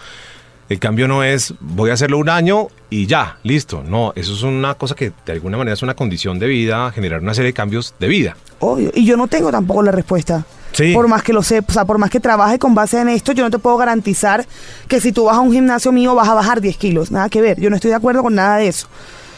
el 0.73 0.79
cambio 0.79 1.07
no 1.07 1.23
es 1.23 1.53
voy 1.59 1.91
a 1.91 1.93
hacerlo 1.93 2.17
un 2.17 2.29
año 2.29 2.67
y 2.89 3.05
ya, 3.05 3.37
listo. 3.43 3.83
No, 3.83 4.11
eso 4.15 4.33
es 4.33 4.41
una 4.41 4.73
cosa 4.73 4.95
que 4.95 5.11
de 5.25 5.31
alguna 5.31 5.57
manera 5.57 5.73
es 5.73 5.83
una 5.83 5.93
condición 5.93 6.39
de 6.39 6.47
vida, 6.47 6.91
generar 6.91 7.21
una 7.21 7.33
serie 7.33 7.49
de 7.49 7.53
cambios 7.53 7.93
de 7.99 8.07
vida. 8.07 8.35
Obvio. 8.59 8.91
Y 8.93 9.05
yo 9.05 9.15
no 9.15 9.27
tengo 9.27 9.51
tampoco 9.51 9.83
la 9.83 9.91
respuesta. 9.91 10.45
Sí. 10.71 10.92
Por 10.94 11.07
más 11.07 11.21
que 11.21 11.31
lo 11.31 11.44
sepa, 11.44 11.68
o 11.69 11.73
sea, 11.73 11.85
por 11.85 11.99
más 11.99 12.09
que 12.09 12.19
trabaje 12.19 12.57
con 12.57 12.73
base 12.73 12.99
en 12.99 13.09
esto, 13.09 13.33
yo 13.33 13.44
no 13.44 13.51
te 13.51 13.59
puedo 13.59 13.77
garantizar 13.77 14.47
que 14.87 14.99
si 14.99 15.11
tú 15.11 15.25
vas 15.25 15.37
a 15.37 15.42
un 15.42 15.53
gimnasio 15.53 15.92
mío 15.92 16.15
vas 16.15 16.27
a 16.27 16.33
bajar 16.33 16.59
10 16.59 16.75
kilos. 16.77 17.11
Nada 17.11 17.30
que 17.30 17.42
ver. 17.42 17.59
Yo 17.59 17.69
no 17.69 17.75
estoy 17.75 17.89
de 17.89 17.95
acuerdo 17.95 18.23
con 18.23 18.33
nada 18.33 18.57
de 18.57 18.68
eso. 18.68 18.87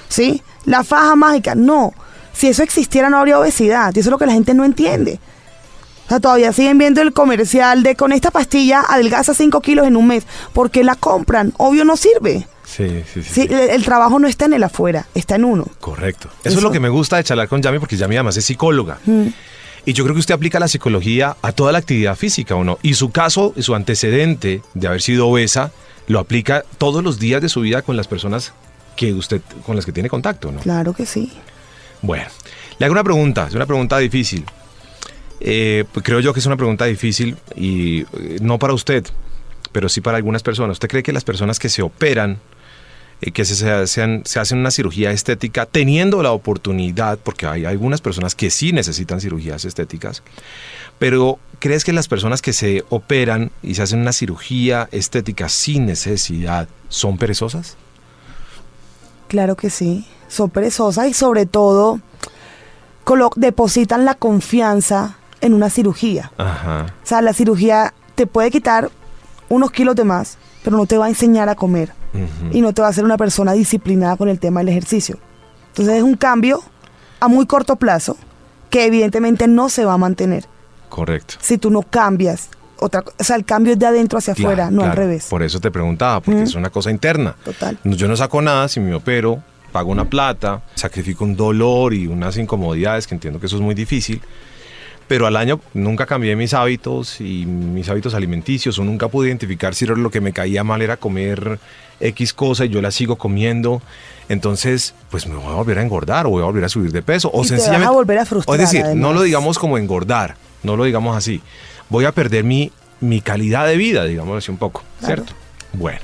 ¿Sí? 0.07 0.41
La 0.63 0.85
faja 0.85 1.17
mágica, 1.17 1.53
no. 1.53 1.93
Si 2.31 2.47
eso 2.47 2.63
existiera 2.63 3.09
no 3.09 3.17
habría 3.17 3.37
obesidad. 3.39 3.93
Y 3.93 3.99
eso 3.99 4.09
es 4.09 4.11
lo 4.11 4.17
que 4.17 4.25
la 4.25 4.33
gente 4.33 4.53
no 4.53 4.63
entiende. 4.63 5.19
O 6.05 6.09
sea, 6.09 6.19
todavía 6.19 6.53
siguen 6.53 6.77
viendo 6.77 7.01
el 7.01 7.13
comercial 7.13 7.83
de 7.83 7.95
con 7.95 8.11
esta 8.11 8.31
pastilla 8.31 8.81
adelgaza 8.87 9.33
5 9.33 9.59
kilos 9.61 9.87
en 9.87 9.97
un 9.97 10.07
mes. 10.07 10.25
¿Por 10.53 10.69
qué 10.69 10.83
la 10.83 10.95
compran? 10.95 11.53
Obvio 11.57 11.83
no 11.83 11.97
sirve. 11.97 12.47
Sí, 12.65 13.03
sí, 13.11 13.23
sí. 13.23 13.41
El, 13.41 13.53
el 13.53 13.85
trabajo 13.85 14.19
no 14.19 14.27
está 14.27 14.45
en 14.45 14.53
el 14.53 14.63
afuera, 14.63 15.07
está 15.15 15.35
en 15.35 15.45
uno. 15.45 15.65
Correcto. 15.79 16.29
Eso, 16.43 16.57
es 16.57 16.63
lo 16.63 16.71
que 16.71 16.79
me 16.79 16.89
gusta 16.89 17.17
de 17.17 17.23
charlar 17.23 17.47
con 17.47 17.61
Yami, 17.61 17.79
porque 17.79 17.95
Yami 17.95 18.15
además 18.15 18.37
es 18.37 18.45
psicóloga. 18.45 18.99
Y 19.87 19.93
yo 19.93 20.03
creo 20.03 20.15
que 20.15 20.19
usted 20.19 20.33
aplica 20.33 20.59
la 20.59 20.67
psicología 20.67 21.37
a 21.41 21.51
toda 21.51 21.71
la 21.71 21.77
actividad 21.77 22.15
física, 22.15 22.55
¿o 22.55 22.63
no? 22.63 22.79
Y 22.81 22.95
su 22.95 23.11
caso, 23.11 23.53
su 23.59 23.75
antecedente 23.75 24.61
de 24.73 24.87
haber 24.87 25.01
sido 25.01 25.27
obesa, 25.27 25.71
lo 26.07 26.19
aplica 26.19 26.65
todos 26.79 27.03
los 27.03 27.19
días 27.19 27.41
de 27.41 27.49
su 27.49 27.61
vida 27.61 27.83
con 27.83 27.95
las 27.95 28.07
personas 28.07 28.53
que 28.95 29.13
usted, 29.13 29.41
con 29.65 29.75
las 29.75 29.85
que 29.85 29.91
tiene 29.91 30.09
contacto, 30.09 30.51
¿no? 30.51 30.59
Claro 30.61 30.93
que 30.93 31.05
sí. 31.05 31.31
Bueno, 32.01 32.25
le 32.79 32.85
hago 32.85 32.93
una 32.93 33.03
pregunta, 33.03 33.45
es 33.47 33.53
una 33.53 33.67
pregunta 33.67 33.97
difícil. 33.99 34.43
Eh, 35.39 35.85
pues 35.91 36.05
creo 36.05 36.19
yo 36.19 36.33
que 36.33 36.39
es 36.39 36.45
una 36.45 36.57
pregunta 36.57 36.85
difícil 36.85 37.37
y 37.55 38.01
eh, 38.01 38.37
no 38.41 38.57
para 38.57 38.73
usted, 38.73 39.05
pero 39.71 39.89
sí 39.89 40.01
para 40.01 40.17
algunas 40.17 40.43
personas. 40.43 40.75
¿Usted 40.75 40.87
cree 40.87 41.03
que 41.03 41.13
las 41.13 41.23
personas 41.23 41.59
que 41.59 41.69
se 41.69 41.81
operan, 41.81 42.39
eh, 43.21 43.31
que 43.31 43.43
se, 43.45 43.69
hacen, 43.69 44.21
se 44.25 44.39
hacen 44.39 44.59
una 44.59 44.71
cirugía 44.71 45.11
estética, 45.11 45.65
teniendo 45.65 46.23
la 46.23 46.31
oportunidad, 46.31 47.19
porque 47.19 47.45
hay 47.45 47.65
algunas 47.65 48.01
personas 48.01 48.35
que 48.35 48.49
sí 48.49 48.71
necesitan 48.71 49.19
cirugías 49.19 49.65
estéticas, 49.65 50.23
pero 50.99 51.39
¿crees 51.59 51.83
que 51.83 51.91
las 51.91 52.07
personas 52.07 52.41
que 52.41 52.53
se 52.53 52.85
operan 52.89 53.51
y 53.61 53.75
se 53.75 53.81
hacen 53.81 53.99
una 53.99 54.13
cirugía 54.13 54.87
estética 54.91 55.49
sin 55.49 55.85
necesidad 55.85 56.69
son 56.87 57.17
perezosas? 57.17 57.75
Claro 59.27 59.55
que 59.55 59.69
sí. 59.69 60.05
Son 60.27 60.49
perezosas 60.49 61.07
y 61.07 61.13
sobre 61.13 61.45
todo 61.45 61.99
depositan 63.35 64.05
la 64.05 64.15
confianza 64.15 65.17
en 65.45 65.53
una 65.53 65.69
cirugía. 65.69 66.31
Ajá. 66.37 66.87
O 67.03 67.05
sea, 67.07 67.21
la 67.21 67.33
cirugía 67.33 67.93
te 68.15 68.27
puede 68.27 68.51
quitar 68.51 68.89
unos 69.49 69.71
kilos 69.71 69.95
de 69.95 70.03
más, 70.03 70.37
pero 70.63 70.75
no 70.77 70.85
te 70.85 70.97
va 70.97 71.05
a 71.05 71.09
enseñar 71.09 71.49
a 71.49 71.55
comer 71.55 71.93
y 72.51 72.61
no 72.61 72.71
te 72.73 72.81
va 72.81 72.87
a 72.87 72.91
hacer 72.91 73.03
una 73.03 73.17
persona 73.17 73.51
disciplinada 73.51 74.15
con 74.15 74.29
el 74.29 74.39
tema 74.39 74.61
del 74.61 74.69
ejercicio. 74.69 75.17
Entonces 75.69 75.95
es 75.95 76.03
un 76.03 76.15
cambio 76.15 76.61
a 77.19 77.27
muy 77.27 77.45
corto 77.45 77.75
plazo 77.75 78.15
que 78.69 78.85
evidentemente 78.85 79.47
no 79.47 79.67
se 79.69 79.83
va 79.85 79.93
a 79.93 79.97
mantener 79.97 80.45
Correcto. 80.89 81.35
si 81.41 81.57
tú 81.57 81.69
no 81.69 81.81
cambias. 81.81 82.49
Otra, 82.77 83.03
o 83.17 83.23
sea, 83.23 83.35
el 83.35 83.45
cambio 83.45 83.73
es 83.73 83.79
de 83.79 83.85
adentro 83.85 84.17
hacia 84.17 84.33
Claro, 84.33 84.49
afuera, 84.51 84.71
no 84.71 84.83
al 84.83 84.93
revés. 84.93 85.27
Por 85.29 85.43
eso 85.43 85.59
te 85.59 85.71
preguntaba, 85.71 86.19
porque 86.21 86.43
es 86.43 86.55
una 86.55 86.69
cosa 86.69 86.89
interna. 86.91 87.35
Total. 87.43 87.77
Yo 87.83 88.07
no 88.07 88.17
saco 88.17 88.41
nada 88.41 88.67
si 88.67 88.79
me 88.79 88.93
opero, 88.93 89.41
pago 89.71 89.91
una 89.91 90.05
plata, 90.09 90.61
sacrifico 90.75 91.23
un 91.25 91.35
dolor 91.35 91.93
y 91.93 92.07
unas 92.07 92.35
incomodidades, 92.37 93.07
que 93.07 93.13
entiendo 93.15 93.39
que 93.39 93.45
eso 93.45 93.55
es 93.57 93.61
muy 93.61 93.75
difícil. 93.75 94.21
Pero 95.07 95.27
al 95.27 95.35
año 95.35 95.59
nunca 95.73 96.05
cambié 96.07 96.35
mis 96.35 96.53
hábitos 96.55 97.21
y 97.21 97.45
mis 97.45 97.87
hábitos 97.89 98.15
alimenticios, 98.15 98.79
o 98.79 98.83
nunca 98.83 99.07
pude 99.07 99.27
identificar 99.27 99.75
si 99.75 99.85
lo 99.85 100.09
que 100.09 100.19
me 100.21 100.33
caía 100.33 100.63
mal 100.63 100.81
era 100.81 100.97
comer 100.97 101.59
X 101.99 102.33
cosa 102.33 102.65
y 102.65 102.69
yo 102.69 102.81
la 102.81 102.89
sigo 102.91 103.15
comiendo. 103.17 103.81
Entonces, 104.29 104.95
pues 105.11 105.27
me 105.27 105.35
voy 105.35 105.45
a 105.51 105.55
volver 105.55 105.77
a 105.77 105.83
engordar 105.83 106.25
o 106.25 106.31
voy 106.31 106.41
a 106.41 106.45
volver 106.45 106.63
a 106.63 106.69
subir 106.69 106.91
de 106.91 107.03
peso. 107.03 107.29
O 107.31 107.43
Y 107.43 107.47
te 107.47 107.53
vas 107.53 107.61
a 107.61 107.65
sencillamente. 107.65 107.93
volver 107.93 108.17
a 108.19 108.25
frustrar, 108.25 108.51
O 108.59 108.61
es 108.61 108.71
decir, 108.71 108.85
no 108.95 109.13
lo 109.13 109.21
digamos 109.21 109.59
como 109.59 109.77
engordar, 109.77 110.35
no 110.63 110.75
lo 110.75 110.83
digamos 110.85 111.15
así. 111.15 111.41
Voy 111.89 112.05
a 112.05 112.11
perder 112.11 112.43
mi, 112.43 112.71
mi 112.99 113.21
calidad 113.21 113.67
de 113.67 113.77
vida, 113.77 114.05
digamos 114.05 114.37
así 114.39 114.49
un 114.49 114.57
poco, 114.57 114.83
Claro. 115.01 115.23
¿cierto? 115.23 115.33
Bueno. 115.73 115.99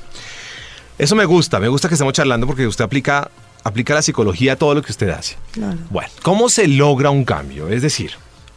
Eso 1.00 1.16
me 1.16 1.26
gusta, 1.26 1.60
me 1.60 1.68
gusta 1.68 1.88
que 1.88 1.96
estemos 1.96 2.14
charlando 2.14 2.46
porque 2.46 2.68
usted 2.68 2.86
aplica, 2.86 3.32
aplica 3.64 3.96
la 3.96 4.04
psicología 4.04 4.54
a 4.54 4.56
todo 4.56 4.76
lo 4.76 4.84
que 4.84 4.92
usted 4.92 5.10
hace. 5.10 5.36
Claro. 5.52 5.80
Bueno, 5.90 6.10
¿cómo 6.22 6.48
se 6.50 6.68
logra 6.68 7.10
un 7.10 7.26
cambio? 7.26 7.70
Es 7.70 7.82
decir, 7.82 8.12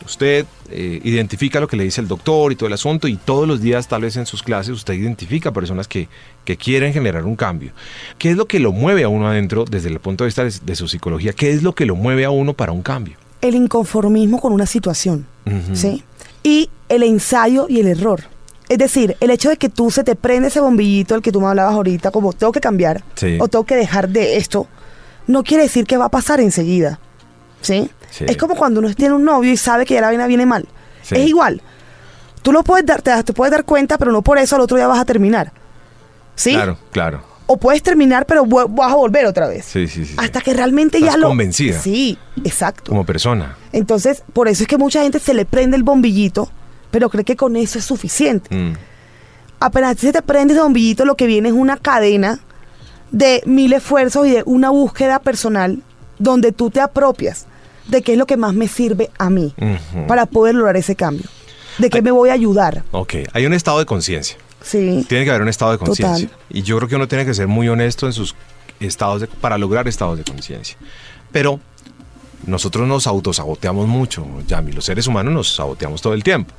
usted 0.05 0.47
eh, 0.71 1.01
identifica 1.05 1.61
lo 1.61 1.69
que 1.69 1.77
le 1.77 1.85
dice 1.85 2.01
el 2.01 2.09
doctor 2.09 2.53
y 2.53 2.57
todo 2.57 2.67
el 2.67 2.73
asunto 2.73 3.09
y 3.09 3.17
todos 3.17 3.47
los 3.49 3.61
días, 3.61 3.89
tal 3.89 4.03
vez 4.03 4.17
en 4.17 4.27
sus 4.27 4.43
clases, 4.43 4.73
usted 4.75 4.95
identifica 4.95 5.53
personas 5.53 5.89
que, 5.89 6.09
que 6.45 6.57
quieren 6.57 6.93
generar 6.93 7.25
un 7.25 7.37
cambio. 7.37 7.73
¿Qué 8.19 8.31
es 8.31 8.37
lo 8.37 8.47
que 8.47 8.59
lo 8.59 8.73
mueve 8.73 9.05
a 9.05 9.09
uno 9.09 9.27
adentro 9.29 9.65
desde 9.65 9.89
el 9.89 10.01
punto 10.01 10.25
de 10.25 10.29
vista 10.29 10.45
de, 10.45 10.53
de 10.65 10.77
su 10.77 10.89
psicología? 10.89 11.33
¿Qué 11.33 11.51
es 11.53 11.63
lo 11.63 11.75
que 11.75 11.87
lo 11.87 11.97
mueve 11.97 12.25
a 12.25 12.31
uno 12.31 12.55
para 12.55 12.73
un 12.73 12.83
cambio? 12.83 13.17
El 13.41 13.55
inconformismo 13.55 14.41
con 14.41 14.53
una 14.53 14.67
situación. 14.67 15.27
¿sí? 15.75 16.03
Y 16.43 16.71
el 16.89 17.03
ensayo 17.03 17.67
y 17.69 17.81
el 17.81 17.87
error. 17.89 18.23
Es 18.69 18.79
decir, 18.79 19.17
el 19.21 19.31
hecho 19.31 19.51
de 19.51 19.59
que 19.59 19.69
tú 19.69 19.91
se 19.91 20.05
te 20.05 20.15
prende 20.15 20.49
ese 20.49 20.61
bombillito, 20.61 21.15
el 21.15 21.21
que 21.21 21.31
tú 21.31 21.41
me 21.41 21.49
hablabas 21.49 21.75
ahorita, 21.75 22.11
como 22.11 22.33
tengo 22.33 22.51
que 22.53 22.61
cambiar 22.61 23.05
Sí. 23.15 23.37
o 23.41 23.49
tengo 23.49 23.65
que 23.65 23.77
dejar 23.77 24.09
de 24.09 24.37
esto, 24.39 24.67
no 25.27 25.43
quiere 25.45 25.65
decir 25.65 25.85
que 25.85 25.99
va 25.99 26.07
a 26.07 26.11
pasar 26.11 26.41
enseguida. 26.41 26.99
¿Sí? 27.65 27.91
Sí. 28.11 28.25
Es 28.29 28.37
como 28.37 28.55
cuando 28.55 28.81
uno 28.81 28.95
tiene 28.95 29.15
un 29.15 29.25
novio 29.25 29.51
y 29.51 29.57
sabe 29.57 29.85
que 29.87 29.95
ya 29.95 30.01
la 30.03 30.09
vaina 30.09 30.27
viene 30.27 30.47
mal. 30.47 30.69
Sí. 31.03 31.17
Es 31.17 31.27
igual. 31.27 31.61
Tú 32.43 32.53
lo 32.53 32.63
puedes 32.63 32.85
dar, 32.85 33.01
te, 33.03 33.23
te 33.25 33.33
puedes 33.33 33.51
dar 33.51 33.65
cuenta, 33.65 33.97
pero 33.99 34.13
no 34.13 34.23
por 34.23 34.39
eso 34.39 34.57
al 34.57 34.63
otro 34.63 34.77
día 34.77 34.87
vas 34.87 34.99
a 35.01 35.05
terminar. 35.05 35.51
¿Sí? 36.37 36.53
Claro, 36.53 36.79
claro. 36.93 37.23
O 37.47 37.57
puedes 37.57 37.83
terminar, 37.83 38.27
pero 38.27 38.45
vas 38.47 38.93
a 38.93 38.95
volver 38.95 39.27
otra 39.27 39.49
vez. 39.49 39.65
Sí, 39.65 39.87
sí, 39.89 40.05
sí. 40.05 40.13
sí. 40.13 40.15
Hasta 40.19 40.41
que 40.41 40.53
realmente 40.55 40.99
Estás 40.99 41.15
ya 41.15 41.19
lo. 41.19 41.29
convencida. 41.29 41.79
Sí, 41.81 42.19
exacto. 42.45 42.91
Como 42.91 43.05
persona. 43.05 43.57
Entonces, 43.73 44.23
por 44.33 44.49
eso 44.49 44.63
es 44.63 44.69
que 44.69 44.79
mucha 44.79 45.03
gente 45.03 45.19
se 45.19 45.35
le 45.35 45.45
prende 45.45 45.77
el 45.77 45.83
bombillito, 45.83 46.51
pero 46.91 47.09
cree 47.11 47.25
que 47.25 47.37
con 47.37 47.57
eso 47.57 47.79
es 47.79 47.85
suficiente. 47.85 48.55
Mm. 48.55 48.73
Apenas 49.61 49.99
se 49.99 50.13
te 50.13 50.23
prende 50.23 50.55
ese 50.55 50.63
bombillito, 50.63 51.05
lo 51.05 51.17
que 51.17 51.27
viene 51.27 51.49
es 51.49 51.55
una 51.55 51.77
cadena 51.77 52.41
de 53.11 53.43
mil 53.47 53.73
esfuerzos 53.73 54.27
y 54.27 54.31
de 54.33 54.43
una 54.47 54.71
búsqueda 54.71 55.19
personal 55.21 55.83
donde 56.19 56.53
tú 56.53 56.71
te 56.71 56.81
apropias 56.81 57.47
de 57.89 58.03
qué 58.03 58.13
es 58.13 58.19
lo 58.19 58.27
que 58.27 58.37
más 58.37 58.55
me 58.55 58.69
sirve 58.69 59.11
a 59.19 59.31
mí 59.31 59.55
para 60.09 60.27
poder 60.27 60.55
lograr 60.55 60.77
ese 60.77 60.97
cambio. 60.97 61.25
De 61.79 61.91
qué 61.91 61.99
Ay. 61.99 62.03
me 62.03 62.11
voy 62.13 62.31
a 62.31 62.35
ayudar. 62.35 62.85
Ok, 62.93 63.15
hay 63.33 63.47
un 63.47 63.53
estado 63.53 63.79
de 63.81 63.87
conciencia. 63.87 64.37
Sí. 64.63 65.05
Tiene 65.09 65.25
que 65.25 65.31
haber 65.31 65.43
un 65.43 65.49
estado 65.49 65.73
de 65.73 65.79
conciencia. 65.79 66.29
Y 66.49 66.63
yo 66.63 66.77
creo 66.79 66.89
que 66.89 66.97
uno 66.97 67.09
tiene 67.09 67.27
que 67.27 67.35
ser 67.35 67.49
muy 67.49 67.69
honesto 67.69 68.07
en 68.07 68.13
sus 68.13 68.35
estados 68.81 69.21
de- 69.23 69.27
para 69.27 69.59
lograr 69.59 69.87
estados 69.89 70.17
de 70.17 70.25
conciencia. 70.25 70.77
Pero 71.33 71.61
nosotros 72.47 72.87
nos 72.87 73.07
autosaboteamos 73.07 73.89
mucho, 73.89 74.27
Yami. 74.47 74.73
Los 74.73 74.85
seres 74.85 75.07
humanos 75.07 75.35
nos 75.35 75.55
saboteamos 75.55 76.01
todo 76.01 76.15
el 76.15 76.23
tiempo. 76.23 76.55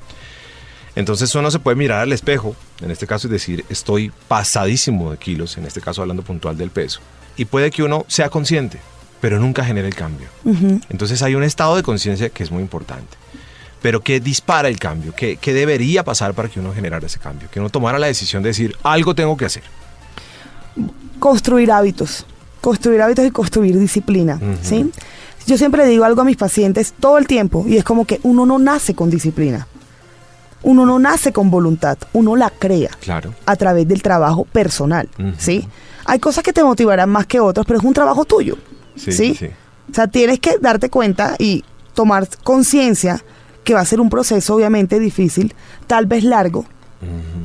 Entonces 0.96 1.34
uno 1.36 1.52
se 1.52 1.60
puede 1.60 1.76
mirar 1.76 2.00
al 2.02 2.14
espejo, 2.14 2.56
en 2.82 2.90
este 2.92 3.06
caso, 3.08 3.28
y 3.28 3.32
decir, 3.32 3.66
estoy 3.70 4.12
pasadísimo 4.28 5.12
de 5.12 5.18
kilos, 5.18 5.58
en 5.58 5.66
este 5.66 5.82
caso 5.82 6.02
hablando 6.02 6.24
puntual 6.24 6.58
del 6.58 6.70
peso. 6.70 7.02
Y 7.38 7.46
puede 7.46 7.70
que 7.72 7.84
uno 7.84 8.06
sea 8.08 8.30
consciente, 8.30 8.80
pero 9.22 9.40
nunca 9.40 9.64
genere 9.66 9.88
el 9.88 9.96
cambio. 9.96 10.28
Entonces 10.90 11.22
hay 11.24 11.36
un 11.36 11.44
estado 11.44 11.76
de 11.76 11.84
conciencia 11.84 12.30
que 12.30 12.44
es 12.44 12.52
muy 12.52 12.62
importante. 12.62 13.18
Pero 13.82 14.02
¿qué 14.02 14.20
dispara 14.20 14.68
el 14.68 14.80
cambio? 14.80 15.14
¿Qué, 15.16 15.38
qué 15.38 15.54
debería 15.54 16.04
pasar 16.04 16.34
para 16.34 16.50
que 16.50 16.60
uno 16.60 16.74
generara 16.74 17.06
ese 17.06 17.20
cambio? 17.20 17.48
Que 17.52 17.60
uno 17.60 17.70
tomara 17.70 18.00
la 18.00 18.08
decisión 18.08 18.42
de 18.44 18.50
decir, 18.50 18.76
algo 18.84 19.14
tengo 19.14 19.38
que 19.38 19.46
hacer. 19.46 19.64
construir 21.20 21.72
hábitos, 21.72 22.26
construir 22.62 23.02
hábitos 23.02 23.26
y 23.26 23.32
construir 23.32 23.78
disciplina. 23.80 24.40
¿sí? 24.62 24.92
Yo 25.48 25.58
siempre 25.58 25.84
le 25.84 25.90
digo 25.90 26.04
algo 26.06 26.22
a 26.22 26.26
mis 26.26 26.38
pacientes 26.38 26.94
todo 27.00 27.18
el 27.18 27.28
tiempo 27.28 27.66
y 27.68 27.78
es 27.78 27.84
como 27.84 28.06
que 28.06 28.20
uno 28.24 28.46
no 28.46 28.58
nace 28.60 28.96
con 28.96 29.10
disciplina, 29.10 29.68
uno 30.64 30.86
no 30.86 30.98
nace 31.00 31.32
con 31.32 31.52
voluntad, 31.52 31.98
uno 32.14 32.36
la 32.36 32.50
crea 32.50 32.90
Claro. 33.00 33.34
a 33.46 33.56
través 33.56 33.88
del 33.88 34.02
trabajo 34.02 34.46
personal. 34.46 35.08
¿sí? 35.38 35.68
Hay 36.06 36.20
cosas 36.20 36.44
que 36.44 36.54
te 36.54 36.64
motivarán 36.64 37.10
más 37.10 37.28
que 37.28 37.40
otras, 37.40 37.66
pero 37.66 37.80
es 37.80 37.86
un 37.86 37.94
trabajo 37.94 38.26
tuyo, 38.26 38.58
Sí, 38.96 39.12
¿sí? 39.12 39.36
sí, 39.36 39.36
sí. 39.36 39.50
O 39.92 39.94
sea, 39.94 40.08
tienes 40.08 40.40
que 40.40 40.58
darte 40.60 40.90
cuenta 40.90 41.36
y 41.38 41.64
tomar 41.94 42.28
conciencia 42.44 43.24
que 43.64 43.74
va 43.74 43.82
a 43.82 43.86
ser 43.86 44.00
un 44.00 44.10
proceso 44.10 44.56
obviamente 44.56 45.00
difícil, 45.00 45.54
tal 45.88 46.06
vez 46.06 46.24
largo. 46.24 46.66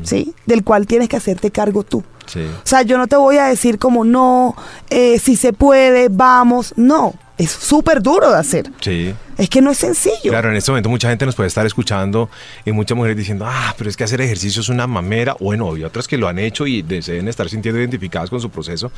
¿sí? 0.02 0.34
Del 0.46 0.64
cual 0.64 0.86
tienes 0.86 1.08
que 1.08 1.16
hacerte 1.16 1.50
cargo 1.50 1.82
tú. 1.82 2.02
Sí. 2.26 2.40
O 2.40 2.66
sea, 2.66 2.82
yo 2.82 2.96
no 2.96 3.06
te 3.06 3.16
voy 3.16 3.38
a 3.38 3.46
decir 3.46 3.78
como 3.78 4.04
no, 4.04 4.54
eh, 4.88 5.18
si 5.18 5.36
se 5.36 5.52
puede, 5.52 6.08
vamos. 6.08 6.74
No, 6.76 7.14
es 7.40 7.50
súper 7.50 8.02
duro 8.02 8.30
de 8.30 8.36
hacer. 8.36 8.70
Sí. 8.80 9.14
Es 9.38 9.48
que 9.48 9.62
no 9.62 9.70
es 9.70 9.78
sencillo. 9.78 10.30
Claro, 10.30 10.50
en 10.50 10.56
este 10.56 10.70
momento 10.70 10.90
mucha 10.90 11.08
gente 11.08 11.24
nos 11.24 11.34
puede 11.34 11.46
estar 11.46 11.64
escuchando 11.64 12.28
y 12.66 12.72
muchas 12.72 12.96
mujeres 12.96 13.16
diciendo, 13.16 13.46
ah, 13.48 13.74
pero 13.78 13.88
es 13.88 13.96
que 13.96 14.04
hacer 14.04 14.20
ejercicio 14.20 14.60
es 14.60 14.68
una 14.68 14.86
mamera. 14.86 15.36
Bueno, 15.40 15.74
y 15.78 15.84
otras 15.84 16.06
que 16.06 16.18
lo 16.18 16.28
han 16.28 16.38
hecho 16.38 16.66
y 16.66 16.82
deben 16.82 17.28
estar 17.28 17.48
sintiendo 17.48 17.80
identificadas 17.80 18.28
con 18.28 18.42
su 18.42 18.50
proceso. 18.50 18.92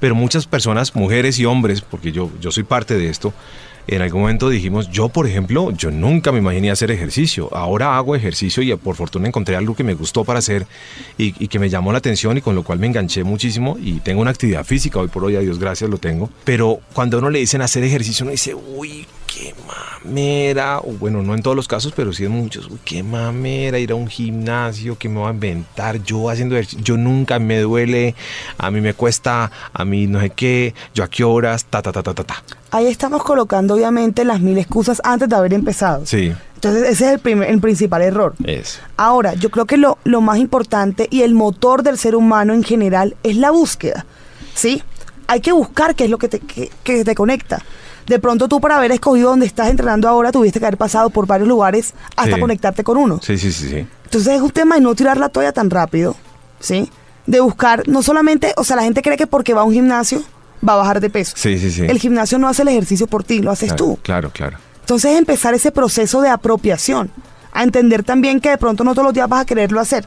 Pero 0.00 0.16
muchas 0.16 0.46
personas, 0.46 0.96
mujeres 0.96 1.38
y 1.38 1.44
hombres, 1.44 1.82
porque 1.82 2.10
yo, 2.10 2.30
yo 2.40 2.50
soy 2.50 2.64
parte 2.64 2.98
de 2.98 3.08
esto, 3.08 3.32
en 3.86 4.02
algún 4.02 4.22
momento 4.22 4.48
dijimos, 4.48 4.90
yo 4.90 5.08
por 5.08 5.26
ejemplo, 5.26 5.70
yo 5.72 5.90
nunca 5.90 6.32
me 6.32 6.38
imaginé 6.38 6.70
hacer 6.70 6.90
ejercicio. 6.90 7.48
Ahora 7.54 7.96
hago 7.96 8.14
ejercicio 8.14 8.62
y 8.62 8.74
por 8.76 8.96
fortuna 8.96 9.28
encontré 9.28 9.56
algo 9.56 9.74
que 9.74 9.84
me 9.84 9.94
gustó 9.94 10.24
para 10.24 10.38
hacer 10.38 10.66
y, 11.18 11.34
y 11.42 11.48
que 11.48 11.58
me 11.58 11.68
llamó 11.68 11.92
la 11.92 11.98
atención 11.98 12.36
y 12.36 12.40
con 12.40 12.54
lo 12.54 12.62
cual 12.62 12.78
me 12.78 12.86
enganché 12.86 13.24
muchísimo 13.24 13.76
y 13.80 14.00
tengo 14.00 14.22
una 14.22 14.30
actividad 14.30 14.64
física, 14.64 14.98
hoy 14.98 15.08
por 15.08 15.24
hoy, 15.24 15.36
a 15.36 15.40
Dios 15.40 15.58
gracias, 15.58 15.90
lo 15.90 15.98
tengo. 15.98 16.30
Pero 16.44 16.80
cuando 16.92 17.16
a 17.16 17.20
uno 17.20 17.30
le 17.30 17.38
dicen 17.40 17.62
hacer 17.62 17.84
ejercicio, 17.84 18.24
uno 18.24 18.32
dice, 18.32 18.54
uy, 18.54 19.06
qué 19.26 19.54
mamera, 20.04 20.78
o 20.78 20.92
bueno, 20.92 21.22
no 21.22 21.34
en 21.34 21.42
todos 21.42 21.56
los 21.56 21.66
casos, 21.68 21.92
pero 21.94 22.12
sí 22.12 22.24
en 22.24 22.32
muchos, 22.32 22.66
uy, 22.70 22.78
qué 22.84 23.02
mamera 23.02 23.78
ir 23.78 23.92
a 23.92 23.94
un 23.94 24.06
gimnasio, 24.06 24.96
que 24.98 25.08
me 25.08 25.18
voy 25.18 25.28
a 25.28 25.32
inventar 25.32 26.02
yo 26.02 26.30
haciendo 26.30 26.54
ejercicio, 26.56 26.84
yo 26.84 26.96
nunca 26.96 27.38
me 27.38 27.58
duele, 27.60 28.14
a 28.58 28.70
mí 28.70 28.80
me 28.80 28.94
cuesta, 28.94 29.50
a 29.72 29.84
mí 29.84 30.06
no 30.06 30.20
sé 30.20 30.30
qué, 30.30 30.74
yo 30.94 31.04
a 31.04 31.08
qué 31.08 31.24
horas, 31.24 31.64
ta, 31.64 31.82
ta, 31.82 31.92
ta, 31.92 32.02
ta, 32.02 32.14
ta, 32.14 32.24
ta. 32.24 32.42
Ahí 32.70 32.86
estamos 32.86 33.22
colocando 33.22 33.74
obviamente 33.74 34.24
las 34.24 34.40
mil 34.40 34.58
excusas 34.58 35.00
antes 35.04 35.28
de 35.28 35.36
haber 35.36 35.54
empezado. 35.54 36.04
Sí, 36.06 36.32
Entonces 36.56 36.82
ese 36.88 37.06
es 37.06 37.12
el, 37.12 37.18
primer- 37.20 37.48
el 37.50 37.60
principal 37.60 38.02
error. 38.02 38.34
es. 38.44 38.80
Ahora, 38.96 39.34
yo 39.34 39.50
creo 39.50 39.64
que 39.66 39.76
lo, 39.76 39.98
lo 40.04 40.20
más 40.20 40.38
importante 40.38 41.06
y 41.10 41.22
el 41.22 41.34
motor 41.34 41.82
del 41.82 41.98
ser 41.98 42.16
humano 42.16 42.52
en 42.52 42.62
general 42.64 43.16
es 43.22 43.36
la 43.36 43.50
búsqueda. 43.50 44.06
¿Sí? 44.54 44.82
Hay 45.26 45.40
que 45.40 45.52
buscar 45.52 45.94
qué 45.94 46.04
es 46.04 46.10
lo 46.10 46.18
que 46.18 46.28
te, 46.28 46.40
que, 46.40 46.70
que 46.82 47.04
te 47.04 47.14
conecta. 47.14 47.62
De 48.06 48.18
pronto 48.18 48.48
tú 48.48 48.60
para 48.60 48.76
haber 48.76 48.92
escogido 48.92 49.30
donde 49.30 49.46
estás 49.46 49.68
entrenando 49.70 50.08
ahora 50.08 50.30
tuviste 50.30 50.58
que 50.60 50.66
haber 50.66 50.76
pasado 50.76 51.10
por 51.10 51.26
varios 51.26 51.48
lugares 51.48 51.94
hasta 52.16 52.34
Sí. 52.34 52.40
conectarte 52.40 52.84
con 52.84 52.96
uno. 52.98 53.18
Sí, 53.22 53.38
sí, 53.38 53.50
sí, 53.52 53.68
sí. 53.70 53.86
Entonces 54.04 54.34
es 54.34 54.40
un 54.42 54.50
tema 54.50 54.74
de 54.74 54.80
no 54.82 54.94
tirar 54.94 55.16
la 55.16 55.28
toalla 55.30 55.52
tan 55.52 55.70
rápido, 55.70 56.14
¿sí? 56.60 56.90
De 57.26 57.40
buscar, 57.40 57.88
no 57.88 58.02
solamente, 58.02 58.52
o 58.56 58.64
sea, 58.64 58.76
la 58.76 58.82
gente 58.82 59.00
cree 59.00 59.16
que 59.16 59.26
porque 59.26 59.54
va 59.54 59.62
a 59.62 59.64
un 59.64 59.72
gimnasio 59.72 60.22
va 60.66 60.74
a 60.74 60.76
bajar 60.76 61.00
de 61.00 61.10
peso. 61.10 61.34
Sí, 61.36 61.58
sí, 61.58 61.70
sí. 61.70 61.82
El 61.86 61.98
gimnasio 61.98 62.38
no 62.38 62.48
hace 62.48 62.62
el 62.62 62.68
ejercicio 62.68 63.06
por 63.06 63.24
ti, 63.24 63.40
lo 63.40 63.50
haces 63.50 63.68
claro, 63.70 63.84
tú. 63.84 63.98
Claro, 64.02 64.30
claro. 64.30 64.58
Entonces 64.80 65.16
empezar 65.18 65.54
ese 65.54 65.70
proceso 65.72 66.20
de 66.20 66.28
apropiación, 66.28 67.10
a 67.52 67.62
entender 67.62 68.02
también 68.02 68.40
que 68.40 68.50
de 68.50 68.58
pronto 68.58 68.84
no 68.84 68.92
todos 68.92 69.04
los 69.04 69.14
días 69.14 69.28
vas 69.28 69.42
a 69.42 69.44
quererlo 69.46 69.80
hacer. 69.80 70.06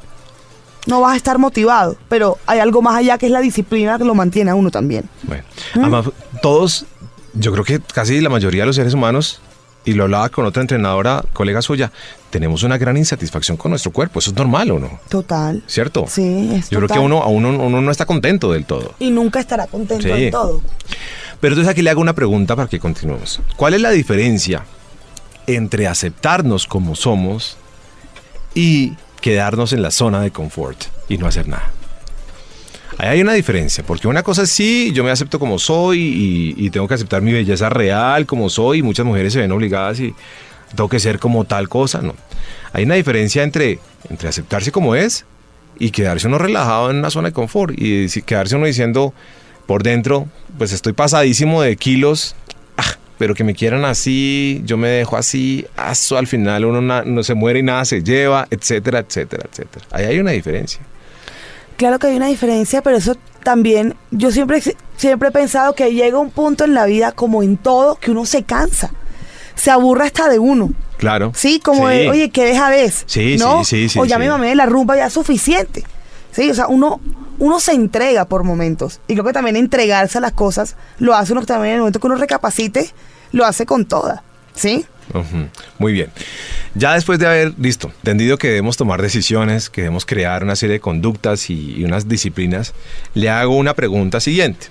No 0.85 1.01
vas 1.01 1.13
a 1.13 1.17
estar 1.17 1.37
motivado, 1.37 1.97
pero 2.07 2.37
hay 2.45 2.59
algo 2.59 2.81
más 2.81 2.95
allá 2.95 3.17
que 3.17 3.25
es 3.25 3.31
la 3.31 3.41
disciplina 3.41 3.97
que 3.97 4.03
lo 4.05 4.15
mantiene 4.15 4.51
a 4.51 4.55
uno 4.55 4.71
también. 4.71 5.09
Bueno, 5.23 5.43
además, 5.75 6.05
todos, 6.41 6.85
yo 7.33 7.51
creo 7.51 7.63
que 7.63 7.79
casi 7.79 8.19
la 8.21 8.29
mayoría 8.29 8.63
de 8.63 8.67
los 8.67 8.75
seres 8.75 8.93
humanos, 8.93 9.41
y 9.85 9.93
lo 9.93 10.03
hablaba 10.03 10.27
con 10.29 10.45
otra 10.45 10.61
entrenadora, 10.61 11.23
colega 11.31 11.61
suya, 11.61 11.91
tenemos 12.29 12.63
una 12.63 12.77
gran 12.77 12.97
insatisfacción 12.97 13.55
con 13.55 13.69
nuestro 13.71 13.91
cuerpo. 13.91 14.19
Eso 14.19 14.31
es 14.31 14.35
normal, 14.35 14.69
¿o 14.71 14.79
no? 14.79 14.99
Total. 15.07 15.63
¿Cierto? 15.65 16.05
Sí, 16.09 16.49
es 16.55 16.69
Yo 16.69 16.79
creo 16.79 16.89
que 16.89 16.99
uno, 16.99 17.21
a 17.23 17.27
uno, 17.27 17.49
uno 17.51 17.81
no 17.81 17.89
está 17.89 18.05
contento 18.05 18.51
del 18.51 18.65
todo. 18.65 18.95
Y 18.99 19.11
nunca 19.11 19.39
estará 19.39 19.65
contento 19.67 20.03
Sí. 20.03 20.09
de 20.09 20.31
todo. 20.31 20.61
Pero 21.39 21.53
entonces 21.53 21.71
aquí 21.71 21.81
le 21.83 21.89
hago 21.89 22.01
una 22.01 22.13
pregunta 22.13 22.55
para 22.57 22.67
que 22.67 22.79
continuemos. 22.79 23.39
¿Cuál 23.55 23.75
es 23.75 23.81
la 23.81 23.91
diferencia 23.91 24.65
entre 25.45 25.87
aceptarnos 25.87 26.67
como 26.67 26.95
somos 26.95 27.55
y 28.53 28.95
quedarnos 29.21 29.71
en 29.71 29.81
la 29.83 29.91
zona 29.91 30.19
de 30.19 30.31
confort 30.31 30.83
y 31.07 31.17
no 31.17 31.27
hacer 31.27 31.47
nada? 31.47 31.71
Ahí 32.97 33.09
hay 33.09 33.21
una 33.21 33.33
diferencia, 33.33 33.83
porque 33.85 34.07
una 34.07 34.23
cosa 34.23 34.43
es 34.43 34.49
sí, 34.49 34.91
yo 34.93 35.03
me 35.03 35.11
acepto 35.11 35.37
como 35.37 35.59
soy 35.59 36.55
y, 36.57 36.69
tengo 36.71 36.87
que 36.87 36.95
aceptar 36.95 37.21
mi 37.21 37.31
belleza 37.31 37.69
real 37.69 38.25
como 38.25 38.49
soy, 38.49 38.79
y 38.79 38.81
muchas 38.81 39.05
mujeres 39.05 39.33
se 39.33 39.39
ven 39.39 39.51
obligadas 39.51 39.99
y 39.99 40.15
tengo 40.75 40.89
que 40.89 40.99
ser 40.99 41.19
como 41.19 41.45
tal 41.45 41.69
cosa, 41.69 42.01
no. 42.01 42.15
Hay 42.73 42.85
una 42.85 42.95
diferencia 42.95 43.43
entre, 43.43 43.79
entre 44.09 44.29
aceptarse 44.29 44.71
como 44.71 44.95
es 44.95 45.25
y 45.79 45.91
quedarse 45.91 46.27
uno 46.27 46.39
relajado 46.39 46.89
en 46.89 46.97
una 46.97 47.11
zona 47.11 47.29
de 47.29 47.33
confort 47.33 47.75
y 47.77 48.07
quedarse 48.23 48.55
uno 48.55 48.65
diciendo 48.65 49.13
por 49.67 49.83
dentro, 49.83 50.27
pues 50.57 50.71
estoy 50.71 50.93
pasadísimo 50.93 51.61
de 51.61 51.75
kilos, 51.75 52.35
ah, 52.77 52.97
pero 53.19 53.35
que 53.35 53.43
me 53.43 53.53
quieran 53.53 53.85
así, 53.85 54.63
yo 54.65 54.75
me 54.77 54.87
dejo 54.87 55.17
así, 55.17 55.67
al 55.75 56.25
final 56.25 56.65
uno 56.65 56.81
no 56.81 57.23
se 57.23 57.35
muere 57.35 57.59
y 57.59 57.63
nada 57.63 57.85
se 57.85 58.01
lleva, 58.01 58.47
etcétera, 58.49 58.99
etcétera, 58.99 59.47
etcétera. 59.51 59.85
Ahí 59.91 60.05
hay 60.05 60.19
una 60.19 60.31
diferencia. 60.31 60.81
Claro 61.77 61.99
que 61.99 62.07
hay 62.07 62.17
una 62.17 62.27
diferencia, 62.27 62.81
pero 62.81 62.97
eso 62.97 63.15
también, 63.43 63.95
yo 64.11 64.31
siempre, 64.31 64.61
siempre 64.97 65.29
he 65.29 65.31
pensado 65.31 65.73
que 65.73 65.93
llega 65.93 66.17
un 66.17 66.31
punto 66.31 66.65
en 66.65 66.73
la 66.73 66.85
vida, 66.85 67.11
como 67.11 67.43
en 67.43 67.57
todo, 67.57 67.95
que 67.95 68.11
uno 68.11 68.25
se 68.25 68.43
cansa. 68.43 68.91
Se 69.55 69.71
aburre 69.71 70.05
hasta 70.05 70.27
de 70.27 70.39
uno. 70.39 70.71
Claro. 70.97 71.31
Sí, 71.35 71.59
como 71.59 71.87
de, 71.87 72.09
oye, 72.09 72.29
¿qué 72.31 72.45
deja 72.45 72.69
vez? 72.69 73.03
Sí, 73.05 73.37
¿no? 73.37 73.63
sí, 73.63 73.83
sí, 73.83 73.89
sí, 73.89 73.99
O 73.99 74.05
ya 74.05 74.15
sí. 74.15 74.19
me 74.19 74.29
mamé 74.29 74.49
de 74.49 74.55
la 74.55 74.65
rumba, 74.65 74.95
ya 74.95 75.05
es 75.05 75.13
suficiente. 75.13 75.83
Sí, 76.31 76.49
o 76.49 76.53
sea, 76.53 76.67
uno, 76.67 76.99
uno 77.39 77.59
se 77.59 77.73
entrega 77.73 78.25
por 78.25 78.43
momentos. 78.43 78.99
Y 79.07 79.13
creo 79.13 79.25
que 79.25 79.33
también 79.33 79.55
entregarse 79.55 80.17
a 80.17 80.21
las 80.21 80.33
cosas 80.33 80.75
lo 80.97 81.15
hace 81.15 81.33
uno 81.33 81.45
también 81.45 81.69
en 81.69 81.73
el 81.75 81.79
momento 81.81 81.99
que 81.99 82.07
uno 82.07 82.15
recapacite, 82.15 82.91
lo 83.31 83.45
hace 83.45 83.65
con 83.65 83.85
toda. 83.85 84.23
¿Sí? 84.55 84.85
Muy 85.79 85.93
bien. 85.93 86.09
Ya 86.75 86.93
después 86.93 87.19
de 87.19 87.27
haber, 87.27 87.53
listo, 87.59 87.91
entendido 87.97 88.37
que 88.37 88.47
debemos 88.47 88.77
tomar 88.77 89.01
decisiones, 89.01 89.69
que 89.69 89.81
debemos 89.81 90.05
crear 90.05 90.43
una 90.43 90.55
serie 90.55 90.73
de 90.73 90.79
conductas 90.79 91.49
y, 91.49 91.75
y 91.77 91.83
unas 91.83 92.07
disciplinas, 92.07 92.73
le 93.13 93.29
hago 93.29 93.55
una 93.55 93.73
pregunta 93.73 94.19
siguiente. 94.19 94.67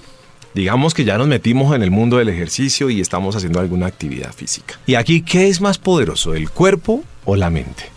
Digamos 0.54 0.94
que 0.94 1.04
ya 1.04 1.18
nos 1.18 1.28
metimos 1.28 1.74
en 1.76 1.82
el 1.82 1.90
mundo 1.90 2.16
del 2.16 2.30
ejercicio 2.30 2.88
y 2.88 3.00
estamos 3.00 3.36
haciendo 3.36 3.60
alguna 3.60 3.86
actividad 3.86 4.32
física. 4.32 4.78
Y 4.86 4.94
aquí, 4.94 5.20
¿qué 5.20 5.48
es 5.48 5.60
más 5.60 5.76
poderoso, 5.76 6.34
el 6.34 6.48
cuerpo 6.50 7.04
o 7.26 7.36
la 7.36 7.50
mente? 7.50 7.90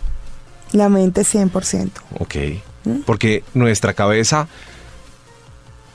La 0.72 0.88
mente 0.88 1.22
100%. 1.22 1.90
Ok. 2.18 2.36
Porque 3.06 3.44
nuestra 3.54 3.94
cabeza 3.94 4.48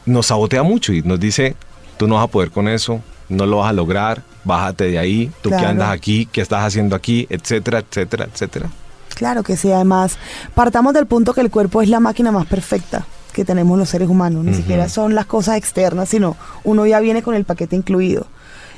nos 0.05 0.27
sabotea 0.27 0.63
mucho 0.63 0.93
y 0.93 1.01
nos 1.01 1.19
dice, 1.19 1.55
tú 1.97 2.07
no 2.07 2.15
vas 2.15 2.25
a 2.25 2.31
poder 2.31 2.51
con 2.51 2.67
eso, 2.67 3.01
no 3.29 3.45
lo 3.45 3.57
vas 3.57 3.69
a 3.69 3.73
lograr, 3.73 4.23
bájate 4.43 4.85
de 4.85 4.99
ahí, 4.99 5.31
tú 5.41 5.49
que 5.49 5.55
Claro. 5.55 5.69
andas 5.69 5.91
aquí, 5.91 6.27
qué 6.31 6.41
estás 6.41 6.63
haciendo 6.63 6.95
aquí, 6.95 7.25
etcétera, 7.29 7.79
etcétera, 7.79 8.27
etcétera. 8.31 8.69
Claro 9.15 9.43
que 9.43 9.55
sí, 9.57 9.71
además, 9.71 10.17
partamos 10.53 10.93
del 10.93 11.05
punto 11.05 11.33
que 11.33 11.41
el 11.41 11.49
cuerpo 11.49 11.81
es 11.81 11.89
la 11.89 11.99
máquina 11.99 12.31
más 12.31 12.45
perfecta 12.47 13.05
que 13.33 13.45
tenemos 13.45 13.77
los 13.77 13.89
seres 13.89 14.07
humanos. 14.09 14.43
Ni 14.45 14.53
siquiera 14.53 14.87
son 14.89 15.15
las 15.15 15.25
cosas 15.25 15.57
externas, 15.57 16.09
sino 16.09 16.37
uno 16.63 16.85
ya 16.85 16.99
viene 16.99 17.21
con 17.21 17.33
el 17.35 17.43
paquete 17.45 17.75
incluido. 17.75 18.27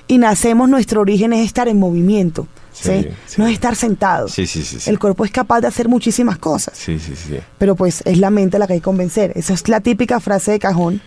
Y 0.07 0.19
nacemos, 0.19 0.69
nuestro 0.69 1.01
origen 1.01 1.33
es 1.33 1.45
estar 1.45 1.67
en 1.67 1.77
movimiento, 1.79 2.47
¿sí? 2.71 2.83
Sí, 3.03 3.09
sí. 3.25 3.35
No 3.41 3.45
es 3.47 3.53
estar 3.53 3.75
sentado. 3.75 4.27
Sí, 4.29 4.47
sí, 4.47 4.63
sí. 4.63 4.79
sí. 4.79 4.89
El 4.89 4.99
cuerpo 4.99 5.25
es 5.25 5.31
capaz 5.31 5.59
de 5.61 5.67
hacer 5.67 5.89
muchísimas 5.89 6.37
cosas, 6.37 6.77
Sí, 6.77 6.97
sí, 6.97 7.13
sí. 7.15 7.37
pero 7.57 7.75
pues 7.75 8.01
es 8.05 8.17
la 8.17 8.29
mente 8.29 8.57
la 8.57 8.67
que 8.67 8.73
hay 8.73 8.79
que 8.79 8.83
convencer. 8.83 9.33
Esa 9.35 9.53
es 9.53 9.67
la 9.67 9.81
típica 9.81 10.19
frase 10.19 10.51
de 10.51 10.59
cajón 10.59 11.01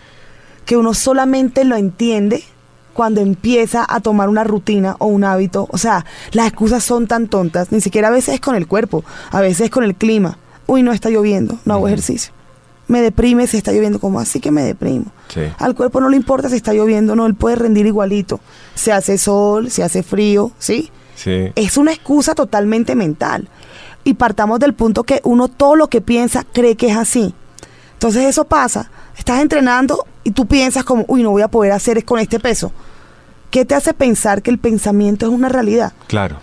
que 0.65 0.77
uno 0.77 0.93
solamente 0.93 1.63
lo 1.65 1.75
entiende 1.77 2.43
cuando 2.93 3.21
empieza 3.21 3.85
a 3.87 3.99
tomar 3.99 4.29
una 4.29 4.43
rutina 4.43 4.95
o 4.99 5.07
un 5.07 5.23
hábito. 5.23 5.67
O 5.71 5.77
sea, 5.77 6.05
las 6.31 6.47
excusas 6.47 6.83
son 6.83 7.07
tan 7.07 7.27
tontas, 7.27 7.71
ni 7.71 7.81
siquiera 7.81 8.09
a 8.09 8.11
veces 8.11 8.35
es 8.35 8.41
con 8.41 8.55
el 8.55 8.67
cuerpo, 8.67 9.03
a 9.31 9.41
veces 9.41 9.61
es 9.61 9.69
con 9.69 9.83
el 9.83 9.95
clima. 9.95 10.37
Uy, 10.67 10.83
no 10.83 10.91
está 10.91 11.09
lloviendo, 11.09 11.57
no 11.65 11.73
hago 11.73 11.87
ejercicio. 11.87 12.33
Me 12.87 13.01
deprime 13.01 13.47
si 13.47 13.57
está 13.57 13.71
lloviendo, 13.71 13.99
como 13.99 14.19
así 14.19 14.39
que 14.39 14.51
me 14.51 14.63
deprimo? 14.63 15.05
Sí. 15.29 15.41
Al 15.59 15.75
cuerpo 15.75 16.01
no 16.01 16.09
le 16.09 16.17
importa 16.17 16.49
si 16.49 16.57
está 16.57 16.73
lloviendo, 16.73 17.15
no, 17.15 17.25
él 17.25 17.35
puede 17.35 17.55
rendir 17.55 17.85
igualito. 17.85 18.39
Se 18.75 18.91
hace 18.91 19.17
sol, 19.17 19.71
se 19.71 19.83
hace 19.83 20.03
frío, 20.03 20.51
¿sí? 20.59 20.91
Sí. 21.15 21.51
es 21.55 21.77
una 21.77 21.91
excusa 21.91 22.33
totalmente 22.33 22.95
mental. 22.95 23.47
Y 24.03 24.15
partamos 24.15 24.59
del 24.59 24.73
punto 24.73 25.03
que 25.03 25.21
uno 25.23 25.47
todo 25.47 25.75
lo 25.75 25.87
que 25.87 26.01
piensa 26.01 26.43
cree 26.51 26.75
que 26.75 26.87
es 26.89 26.97
así. 26.97 27.35
Entonces 27.93 28.25
eso 28.25 28.45
pasa. 28.45 28.89
Estás 29.15 29.41
entrenando 29.41 30.05
y 30.23 30.31
tú 30.31 30.47
piensas 30.47 30.83
como, 30.83 31.05
uy, 31.07 31.21
no 31.21 31.31
voy 31.31 31.43
a 31.43 31.47
poder 31.47 31.71
hacer 31.71 31.99
es 31.99 32.03
con 32.03 32.19
este 32.19 32.39
peso. 32.39 32.71
¿Qué 33.51 33.65
te 33.65 33.75
hace 33.75 33.93
pensar 33.93 34.41
que 34.41 34.49
el 34.49 34.59
pensamiento 34.59 35.25
es 35.27 35.31
una 35.31 35.49
realidad? 35.49 35.91
Claro. 36.07 36.39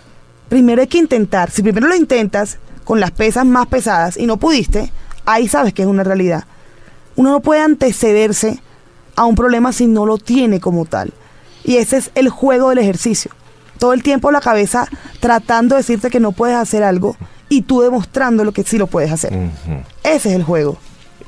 Primero 0.47 0.81
hay 0.81 0.87
que 0.87 0.99
intentar. 0.99 1.49
Si 1.49 1.63
primero 1.63 1.87
lo 1.87 1.95
intentas 1.95 2.59
con 2.83 2.99
las 2.99 3.09
pesas 3.09 3.47
más 3.47 3.65
pesadas 3.65 4.15
y 4.15 4.27
no 4.27 4.37
pudiste, 4.37 4.91
ahí 5.25 5.47
sabes 5.47 5.73
que 5.73 5.81
es 5.81 5.87
una 5.87 6.03
realidad. 6.03 6.43
Uno 7.15 7.31
no 7.31 7.39
puede 7.39 7.61
antecederse 7.61 8.61
a 9.15 9.25
un 9.25 9.35
problema 9.35 9.73
si 9.73 9.87
no 9.87 10.05
lo 10.05 10.19
tiene 10.19 10.59
como 10.59 10.85
tal. 10.85 11.11
Y 11.63 11.77
ese 11.77 11.97
es 11.97 12.11
el 12.13 12.29
juego 12.29 12.69
del 12.69 12.77
ejercicio. 12.77 13.31
Todo 13.79 13.93
el 13.93 14.03
tiempo 14.03 14.31
la 14.31 14.39
cabeza 14.39 14.87
tratando 15.19 15.75
de 15.75 15.81
decirte 15.81 16.11
que 16.11 16.19
no 16.19 16.31
puedes 16.31 16.57
hacer 16.57 16.83
algo 16.83 17.17
y 17.49 17.63
tú 17.63 17.81
demostrando 17.81 18.43
lo 18.43 18.51
que 18.51 18.63
sí 18.63 18.77
lo 18.77 18.85
puedes 18.85 19.11
hacer. 19.11 19.33
Ese 20.03 20.29
es 20.29 20.35
el 20.35 20.43
juego. 20.43 20.77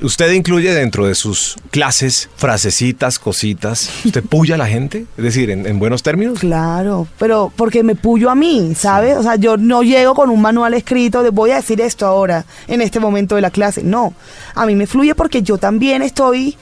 ¿Usted 0.01 0.31
incluye 0.31 0.73
dentro 0.73 1.05
de 1.05 1.13
sus 1.13 1.57
clases 1.69 2.27
frasecitas, 2.35 3.19
cositas? 3.19 3.91
¿Usted 4.03 4.23
puya 4.23 4.55
a 4.55 4.57
la 4.57 4.65
gente? 4.65 5.05
Es 5.15 5.23
decir, 5.23 5.51
en, 5.51 5.67
en 5.67 5.77
buenos 5.77 6.01
términos. 6.01 6.39
Claro, 6.39 7.07
pero 7.19 7.51
porque 7.55 7.83
me 7.83 7.95
puyo 7.95 8.31
a 8.31 8.35
mí, 8.35 8.73
¿sabes? 8.75 9.15
O 9.17 9.21
sea, 9.21 9.35
yo 9.35 9.57
no 9.57 9.83
llego 9.83 10.15
con 10.15 10.31
un 10.31 10.41
manual 10.41 10.73
escrito 10.73 11.21
de 11.21 11.29
voy 11.29 11.51
a 11.51 11.57
decir 11.57 11.81
esto 11.81 12.07
ahora, 12.07 12.45
en 12.67 12.81
este 12.81 12.99
momento 12.99 13.35
de 13.35 13.41
la 13.41 13.51
clase. 13.51 13.83
No, 13.83 14.15
a 14.55 14.65
mí 14.65 14.75
me 14.75 14.87
fluye 14.87 15.13
porque 15.13 15.43
yo 15.43 15.59
también 15.59 16.01
estoy 16.01 16.57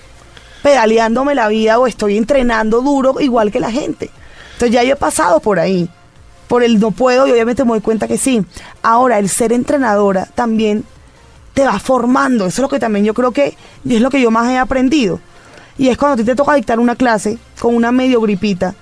pedaleándome 0.62 1.34
la 1.34 1.47
vida 1.47 1.80
o 1.80 1.88
estoy 1.88 2.17
entrenando 2.17 2.82
duro 2.82 3.21
igual 3.21 3.52
que 3.52 3.62
la 3.62 3.71
gente. 3.71 4.10
Entonces 4.54 4.73
ya 4.73 4.84
yo 4.84 4.93
he 4.93 4.97
pasado 4.97 5.39
por 5.39 5.60
ahí, 5.60 5.89
por 6.49 6.62
el 6.62 6.78
no 6.80 6.91
puedo 6.91 7.25
y 7.25 7.32
obviamente 7.32 7.63
me 7.63 7.71
doy 7.71 7.82
cuenta 7.82 8.08
que 8.08 8.17
sí. 8.17 8.43
Ahora, 8.82 9.17
el 9.17 9.30
ser 9.30 9.54
entrenadora 9.54 10.25
también 10.36 10.84
te 11.59 11.65
va 11.65 11.77
formando. 11.77 12.45
Eso 12.45 12.61
es 12.61 12.63
lo 12.63 12.69
que 12.69 12.79
también 12.79 13.03
yo 13.03 13.13
creo 13.13 13.31
que 13.31 13.57
es 13.87 14.01
lo 14.01 14.09
que 14.09 14.21
yo 14.21 14.31
más 14.31 14.49
he 14.49 14.57
aprendido. 14.57 15.19
Y 15.77 15.89
es 15.89 15.97
cuando 15.97 16.13
a 16.13 16.17
ti 16.17 16.23
te 16.23 16.35
toca 16.35 16.53
dictar 16.53 16.79
una 16.79 16.95
clase 16.95 17.37
con 17.59 17.75
una 17.75 17.91
medio 17.91 18.21
gripita. 18.21 18.75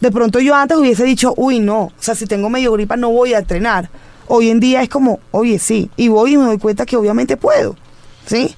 De 0.00 0.10
pronto 0.10 0.40
yo 0.40 0.54
antes 0.54 0.78
hubiese 0.78 1.04
dicho, 1.04 1.34
uy, 1.36 1.60
no, 1.60 1.82
o 1.82 1.92
sea, 1.98 2.14
si 2.14 2.26
tengo 2.26 2.48
medio 2.48 2.72
gripa 2.72 2.96
no 2.96 3.10
voy 3.10 3.34
a 3.34 3.38
entrenar. 3.38 3.90
Hoy 4.28 4.48
en 4.48 4.60
día 4.60 4.80
es 4.80 4.88
como, 4.88 5.20
oye, 5.30 5.58
sí, 5.58 5.90
y 5.96 6.08
voy 6.08 6.32
y 6.32 6.36
me 6.38 6.44
doy 6.44 6.58
cuenta 6.58 6.86
que 6.86 6.96
obviamente 6.96 7.36
puedo, 7.36 7.76
¿sí? 8.24 8.56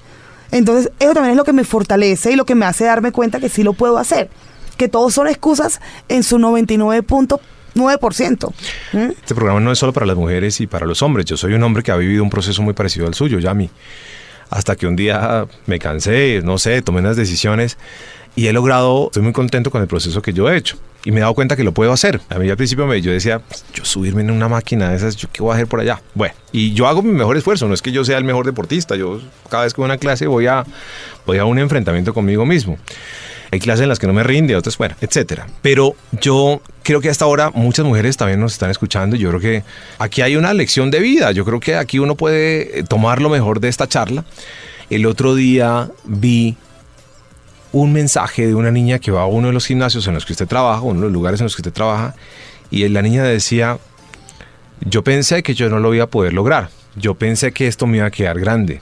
Entonces, 0.51 0.89
eso 0.97 1.13
también 1.13 1.31
es 1.31 1.37
lo 1.37 1.43
que 1.43 1.51
me 1.51 1.65
fortalece 1.65 2.31
y 2.31 2.37
lo 2.37 2.45
que 2.45 2.55
me 2.55 2.65
hace 2.65 2.85
darme 2.85 3.11
cuenta 3.11 3.41
que 3.41 3.49
sí 3.49 3.63
lo 3.63 3.73
puedo 3.73 3.97
hacer. 3.97 4.29
Que 4.77 4.87
todos 4.87 5.13
son 5.13 5.27
excusas 5.27 5.81
en 6.07 6.23
su 6.23 6.37
99.9%. 6.37 7.41
¿Mm? 8.93 9.11
Este 9.11 9.35
programa 9.35 9.59
no 9.59 9.71
es 9.71 9.79
solo 9.79 9.93
para 9.93 10.05
las 10.05 10.15
mujeres 10.15 10.59
y 10.61 10.67
para 10.67 10.85
los 10.85 11.01
hombres. 11.01 11.25
Yo 11.25 11.37
soy 11.37 11.53
un 11.53 11.63
hombre 11.63 11.83
que 11.83 11.91
ha 11.91 11.97
vivido 11.97 12.23
un 12.23 12.29
proceso 12.29 12.61
muy 12.61 12.73
parecido 12.73 13.07
al 13.07 13.13
suyo, 13.13 13.39
Yami. 13.39 13.69
Hasta 14.49 14.75
que 14.75 14.87
un 14.87 14.95
día 14.95 15.45
me 15.65 15.77
cansé, 15.77 16.41
no 16.43 16.57
sé, 16.57 16.81
tomé 16.81 16.99
unas 16.99 17.17
decisiones 17.17 17.77
y 18.35 18.47
he 18.47 18.53
logrado, 18.53 19.07
estoy 19.07 19.23
muy 19.23 19.33
contento 19.33 19.71
con 19.71 19.81
el 19.81 19.87
proceso 19.87 20.21
que 20.21 20.31
yo 20.31 20.49
he 20.49 20.55
hecho. 20.55 20.77
Y 21.03 21.11
me 21.11 21.17
he 21.17 21.21
dado 21.21 21.33
cuenta 21.33 21.55
que 21.55 21.63
lo 21.63 21.71
puedo 21.73 21.91
hacer. 21.91 22.21
A 22.29 22.37
mí 22.37 22.49
al 22.49 22.57
principio 22.57 22.85
me, 22.85 23.01
yo 23.01 23.11
decía, 23.11 23.39
"Pues, 23.39 23.65
yo 23.73 23.83
subirme 23.85 24.21
en 24.21 24.31
una 24.31 24.47
máquina 24.47 24.89
de 24.89 24.97
esas, 24.97 25.15
¿yo 25.15 25.27
qué 25.31 25.41
voy 25.41 25.51
a 25.51 25.55
hacer 25.55 25.67
por 25.67 25.79
allá? 25.79 26.01
Bueno, 26.13 26.33
y 26.51 26.73
yo 26.73 26.87
hago 26.87 27.01
mi 27.01 27.11
mejor 27.13 27.37
esfuerzo. 27.37 27.67
No 27.67 27.73
es 27.73 27.81
que 27.81 27.91
yo 27.91 28.03
sea 28.05 28.17
el 28.17 28.23
mejor 28.23 28.45
deportista. 28.45 28.95
Yo 28.95 29.21
cada 29.49 29.63
vez 29.63 29.73
que 29.73 29.81
voy 29.81 29.85
a 29.85 29.93
una 29.93 29.97
clase 29.97 30.27
voy 30.27 30.47
a, 30.47 30.65
voy 31.25 31.37
a 31.37 31.45
un 31.45 31.59
enfrentamiento 31.59 32.13
conmigo 32.13 32.45
mismo. 32.45 32.77
Hay 33.51 33.59
clases 33.59 33.83
en 33.83 33.89
las 33.89 33.99
que 33.99 34.07
no 34.07 34.13
me 34.13 34.23
rinde, 34.23 34.55
otras, 34.55 34.77
bueno, 34.77 34.95
etcétera. 34.99 35.47
Pero 35.61 35.95
yo 36.11 36.61
creo 36.83 37.01
que 37.01 37.09
hasta 37.09 37.25
ahora 37.25 37.51
muchas 37.51 37.85
mujeres 37.85 38.17
también 38.17 38.39
nos 38.39 38.53
están 38.53 38.69
escuchando 38.69 39.15
yo 39.15 39.29
creo 39.29 39.41
que 39.41 39.63
aquí 39.99 40.21
hay 40.21 40.35
una 40.35 40.53
lección 40.53 40.91
de 40.91 40.99
vida. 40.99 41.31
Yo 41.31 41.45
creo 41.45 41.59
que 41.59 41.75
aquí 41.75 41.99
uno 41.99 42.15
puede 42.15 42.79
eh, 42.79 42.83
tomar 42.83 43.21
lo 43.21 43.29
mejor 43.29 43.59
de 43.59 43.69
esta 43.69 43.87
charla. 43.87 44.25
El 44.89 45.05
otro 45.05 45.35
día 45.35 45.89
vi 46.05 46.55
un 47.71 47.93
mensaje 47.93 48.47
de 48.47 48.55
una 48.55 48.71
niña 48.71 48.99
que 48.99 49.11
va 49.11 49.23
a 49.23 49.25
uno 49.25 49.47
de 49.47 49.53
los 49.53 49.65
gimnasios 49.65 50.07
en 50.07 50.13
los 50.13 50.25
que 50.25 50.33
usted 50.33 50.47
trabaja, 50.47 50.81
uno 50.81 50.99
de 50.99 51.05
los 51.05 51.11
lugares 51.11 51.39
en 51.39 51.45
los 51.45 51.55
que 51.55 51.61
usted 51.61 51.73
trabaja, 51.73 52.15
y 52.71 52.87
la 52.87 53.01
niña 53.01 53.23
decía, 53.23 53.77
yo 54.81 55.03
pensé 55.03 55.43
que 55.43 55.53
yo 55.53 55.69
no 55.69 55.79
lo 55.79 55.93
iba 55.93 56.05
a 56.05 56.09
poder 56.09 56.33
lograr, 56.33 56.69
yo 56.95 57.15
pensé 57.15 57.51
que 57.51 57.67
esto 57.67 57.85
me 57.85 57.97
iba 57.97 58.07
a 58.07 58.11
quedar 58.11 58.39
grande. 58.39 58.81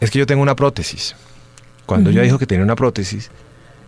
Es 0.00 0.10
que 0.10 0.18
yo 0.18 0.26
tengo 0.26 0.42
una 0.42 0.54
prótesis. 0.54 1.16
Cuando 1.86 2.10
ella 2.10 2.22
dijo 2.22 2.38
que 2.38 2.46
tenía 2.46 2.64
una 2.64 2.76
prótesis, 2.76 3.30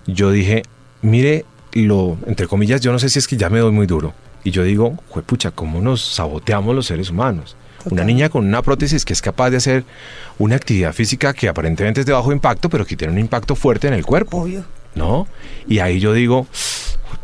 yo 0.07 0.31
dije, 0.31 0.63
mire, 1.03 1.45
lo, 1.73 2.17
entre 2.27 2.47
comillas, 2.47 2.81
yo 2.81 2.93
no 2.93 2.99
sé 2.99 3.09
si 3.11 3.19
es 3.19 3.27
que 3.29 3.37
ya 3.37 3.51
me 3.51 3.59
doy 3.59 3.73
muy 3.73 3.87
duro. 3.87 4.15
Y 4.45 4.51
yo 4.53 4.63
digo, 4.63 4.93
pucha, 5.27 5.51
¿cómo 5.51 5.81
nos 5.81 6.01
saboteamos 6.15 6.75
los 6.75 6.87
seres 6.87 7.11
humanos? 7.11 7.57
Una 7.91 8.05
niña 8.05 8.29
con 8.29 8.47
una 8.47 8.63
prótesis 8.63 9.05
que 9.05 9.13
es 9.13 9.21
capaz 9.23 9.51
de 9.51 9.57
hacer 9.59 9.85
una 10.39 10.57
actividad 10.57 10.93
física 10.93 11.33
que 11.33 11.49
aparentemente 11.49 12.01
es 12.01 12.07
de 12.07 12.13
bajo 12.13 12.33
impacto, 12.33 12.69
pero 12.69 12.85
que 12.87 12.97
tiene 12.97 13.13
un 13.13 13.19
impacto 13.19 13.55
fuerte 13.57 13.89
en 13.89 13.95
el 13.95 14.05
cuerpo, 14.07 14.39
Obvio. 14.43 14.65
¿no? 14.95 15.27
Y 15.67 15.79
ahí 15.81 15.99
yo 16.01 16.13
digo, 16.13 16.47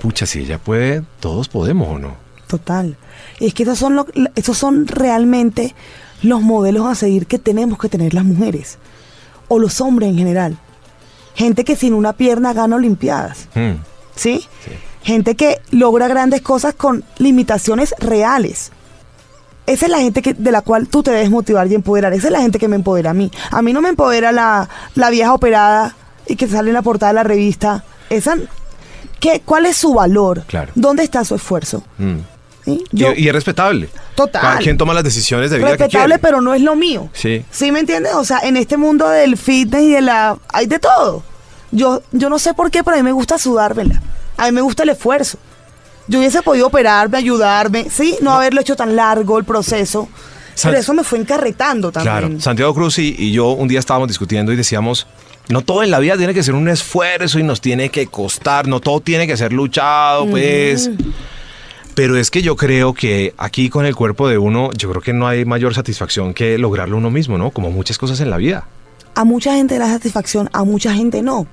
pucha, 0.00 0.26
si 0.26 0.40
ella 0.40 0.58
puede, 0.58 1.02
todos 1.20 1.48
podemos 1.48 1.88
o 1.88 1.98
no. 1.98 2.16
Total. 2.46 2.96
Y 3.40 3.46
es 3.46 3.54
que 3.54 3.62
esos 3.64 3.78
son, 3.78 3.94
lo- 3.96 4.06
esos 4.36 4.56
son 4.58 4.86
realmente 4.86 5.74
los 6.22 6.40
modelos 6.42 6.86
a 6.86 6.94
seguir 6.94 7.26
que 7.26 7.38
tenemos 7.38 7.78
que 7.78 7.88
tener 7.88 8.14
las 8.14 8.24
mujeres 8.24 8.78
o 9.48 9.58
los 9.58 9.80
hombres 9.80 10.08
en 10.10 10.16
general. 10.18 10.56
Gente 11.34 11.64
que 11.64 11.76
sin 11.76 11.94
una 11.94 12.12
pierna 12.12 12.52
gana 12.52 12.76
Olimpiadas. 12.76 13.48
Mm. 13.54 13.74
¿sí? 14.16 14.46
Gente 15.02 15.34
que 15.34 15.60
logra 15.70 16.08
grandes 16.08 16.40
cosas 16.42 16.74
con 16.74 17.04
limitaciones 17.18 17.94
reales. 17.98 18.72
Esa 19.66 19.86
es 19.86 19.90
la 19.90 19.98
gente 19.98 20.22
que, 20.22 20.34
de 20.34 20.52
la 20.52 20.62
cual 20.62 20.88
tú 20.88 21.02
te 21.02 21.10
debes 21.10 21.30
motivar 21.30 21.66
y 21.66 21.74
empoderar. 21.74 22.12
Esa 22.12 22.28
es 22.28 22.32
la 22.32 22.40
gente 22.40 22.58
que 22.58 22.68
me 22.68 22.76
empodera 22.76 23.10
a 23.10 23.14
mí. 23.14 23.30
A 23.50 23.62
mí 23.62 23.72
no 23.72 23.80
me 23.80 23.88
empodera 23.88 24.32
la, 24.32 24.68
la 24.94 25.10
vieja 25.10 25.32
operada 25.32 25.94
y 26.26 26.36
que 26.36 26.48
sale 26.48 26.70
en 26.70 26.74
la 26.74 26.82
portada 26.82 27.12
de 27.12 27.16
la 27.16 27.22
revista. 27.22 27.84
Esa, 28.10 28.36
¿qué, 29.20 29.42
¿Cuál 29.44 29.66
es 29.66 29.76
su 29.76 29.94
valor? 29.94 30.44
Claro. 30.46 30.72
¿Dónde 30.74 31.02
está 31.02 31.24
su 31.24 31.34
esfuerzo? 31.34 31.82
Mm. 31.98 32.18
¿Sí? 32.64 32.84
Y- 32.92 32.96
Yo- 32.96 33.12
y, 33.14 33.28
es 33.28 33.34
respetable. 33.34 33.88
Total. 34.14 34.40
Cada 34.42 34.58
quien 34.58 34.76
toma 34.78 34.94
las 34.94 35.04
decisiones 35.04 35.50
de 35.50 35.58
vida 35.58 35.66
que 35.76 35.84
respetable, 35.84 36.06
quiere. 36.14 36.18
pero 36.20 36.40
no 36.40 36.54
es 36.54 36.62
lo 36.62 36.74
mío. 36.76 37.08
Sí. 37.12 37.44
¿Sí 37.50 37.70
me 37.72 37.80
entiendes? 37.80 38.14
O 38.14 38.24
sea, 38.24 38.40
en 38.40 38.56
este 38.56 38.76
mundo 38.76 39.08
del 39.08 39.36
fitness 39.36 39.82
y 39.82 39.92
de 39.92 40.00
la... 40.00 40.36
Hay 40.48 40.66
de 40.66 40.78
todo. 40.78 41.22
Yo, 41.72 42.02
yo 42.12 42.28
no 42.30 42.38
sé 42.38 42.54
por 42.54 42.70
qué, 42.70 42.82
pero 42.84 42.94
a 42.96 43.00
mí 43.00 43.02
me 43.04 43.12
gusta 43.12 43.36
sudármela. 43.38 44.00
A 44.36 44.46
mí 44.46 44.52
me 44.52 44.60
gusta 44.60 44.82
el 44.84 44.88
esfuerzo. 44.90 45.38
Yo 46.06 46.18
hubiese 46.18 46.42
podido 46.42 46.66
operarme, 46.66 47.16
ayudarme, 47.18 47.86
¿sí? 47.90 48.16
No, 48.20 48.32
haberlo 48.32 48.60
hecho 48.60 48.76
tan 48.76 48.94
largo 48.94 49.38
el 49.38 49.44
proceso. 49.44 50.08
San- 50.54 50.70
Pero 50.70 50.80
eso 50.80 50.94
me 50.94 51.02
fue 51.02 51.18
encarretando 51.18 51.90
también. 51.90 52.16
Claro, 52.18 52.40
Santiago 52.40 52.72
Cruz 52.74 52.98
y, 52.98 53.14
y 53.18 53.32
yo 53.32 53.48
un 53.48 53.66
día 53.68 53.80
estábamos 53.80 54.06
discutiendo 54.08 54.52
y 54.52 54.56
decíamos, 54.56 55.06
no 55.48 55.62
todo 55.62 55.82
en 55.82 55.90
la 55.90 55.98
vida 55.98 56.16
tiene 56.16 56.32
que 56.32 56.42
ser 56.42 56.54
un 56.54 56.68
esfuerzo 56.68 57.38
y 57.38 57.42
nos 57.42 57.60
tiene 57.60 57.88
que 57.88 58.06
costar, 58.06 58.68
no 58.68 58.80
todo 58.80 59.00
tiene 59.00 59.26
que 59.26 59.36
ser 59.36 59.52
luchado, 59.52 60.26
pues. 60.26 60.90
Pero 61.94 62.16
es 62.16 62.30
que 62.30 62.42
yo 62.42 62.56
creo 62.56 62.92
que 62.92 63.34
aquí 63.38 63.70
con 63.70 63.86
el 63.86 63.94
cuerpo 63.94 64.28
de 64.28 64.36
uno, 64.36 64.70
yo 64.76 64.90
creo 64.90 65.00
que 65.00 65.12
no 65.12 65.28
hay 65.28 65.44
mayor 65.44 65.74
satisfacción 65.74 66.34
que 66.34 66.58
lograrlo 66.58 66.96
uno 66.96 67.10
mismo, 67.10 67.38
¿no? 67.38 67.50
Como 67.50 67.70
muchas 67.70 67.98
cosas 67.98 68.20
en 68.20 68.30
la 68.30 68.36
vida. 68.36 68.66
A 69.14 69.24
mucha 69.24 69.54
gente 69.54 69.74
le 69.74 69.80
da 69.80 69.90
satisfacción, 69.90 70.50
a 70.52 70.64
mucha 70.64 70.92
gente 70.92 71.22
no. 71.22 71.46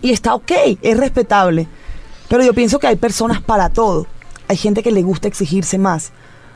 Y 0.00 0.12
está 0.12 0.34
ok, 0.34 0.50
es 0.80 0.96
respetable. 0.96 1.68
Pero 2.28 2.42
yo 2.42 2.54
pienso 2.54 2.78
que 2.78 2.86
hay 2.86 2.96
personas 2.96 3.42
para 3.42 3.68
todo. 3.68 4.06
Hay 4.48 4.56
gente 4.56 4.82
que 4.82 4.90
le 4.90 5.02
gusta 5.02 5.28
exigirse 5.28 5.76
más. 5.76 6.12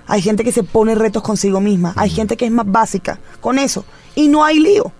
Hay 0.07 0.23
gente 0.23 0.43
que 0.43 0.53
se 0.53 0.63
pone 0.63 0.95
retos 0.95 1.23
consigo 1.23 1.61
misma. 1.61 1.93
Hay 1.97 2.09
gente 2.09 2.39
que 2.39 2.47
es 2.47 2.51
más 2.51 2.67
básica 2.67 3.19
con 3.43 3.59
eso. 3.59 3.85
Y 4.15 4.29
no 4.29 4.45
hay 4.45 4.61
lío. 4.61 4.93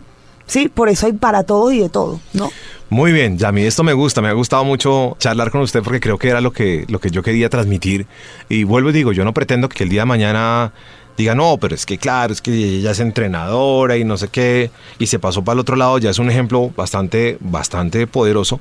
Sí, 0.47 0.69
por 0.69 0.91
eso 0.91 1.07
hay 1.07 1.15
para 1.15 1.45
todos 1.45 1.73
y 1.73 1.81
de 1.81 1.89
todo, 1.89 2.21
¿no? 2.35 2.51
Muy 2.89 3.11
bien, 3.11 3.37
Yami, 3.37 3.63
esto 3.63 3.83
me 3.83 3.93
gusta, 3.95 4.23
me 4.23 4.29
ha 4.29 4.33
gustado 4.33 4.65
mucho 4.65 5.17
charlar 5.19 5.51
con 5.51 5.61
usted 5.61 5.83
porque 5.83 5.99
creo 5.99 6.19
que 6.19 6.29
era 6.29 6.41
lo 6.41 6.53
que, 6.53 6.85
lo 6.89 7.01
que 7.01 7.11
yo 7.11 7.21
quería 7.21 7.51
transmitir. 7.51 8.07
Y 8.49 8.63
vuelvo 8.63 8.91
y 8.91 8.93
digo, 8.93 9.13
yo 9.13 9.25
no 9.25 9.35
pretendo 9.35 9.69
que 9.69 9.83
el 9.83 9.89
día 9.89 10.03
de 10.03 10.07
mañana 10.07 10.73
diga, 11.17 11.35
no, 11.35 11.59
pero 11.59 11.75
es 11.75 11.85
que 11.85 11.99
claro, 11.99 12.33
es 12.33 12.41
que 12.41 12.53
ella 12.53 12.93
es 12.93 13.01
entrenadora 13.01 13.97
y 13.97 14.05
no 14.05 14.17
sé 14.17 14.29
qué, 14.29 14.71
y 15.01 15.09
se 15.09 15.19
pasó 15.19 15.43
para 15.43 15.55
el 15.55 15.61
otro 15.61 15.75
lado, 15.75 15.99
ya 15.99 16.11
es 16.11 16.21
un 16.21 16.31
ejemplo 16.31 16.71
bastante, 16.77 17.39
bastante 17.41 18.07
poderoso. 18.07 18.61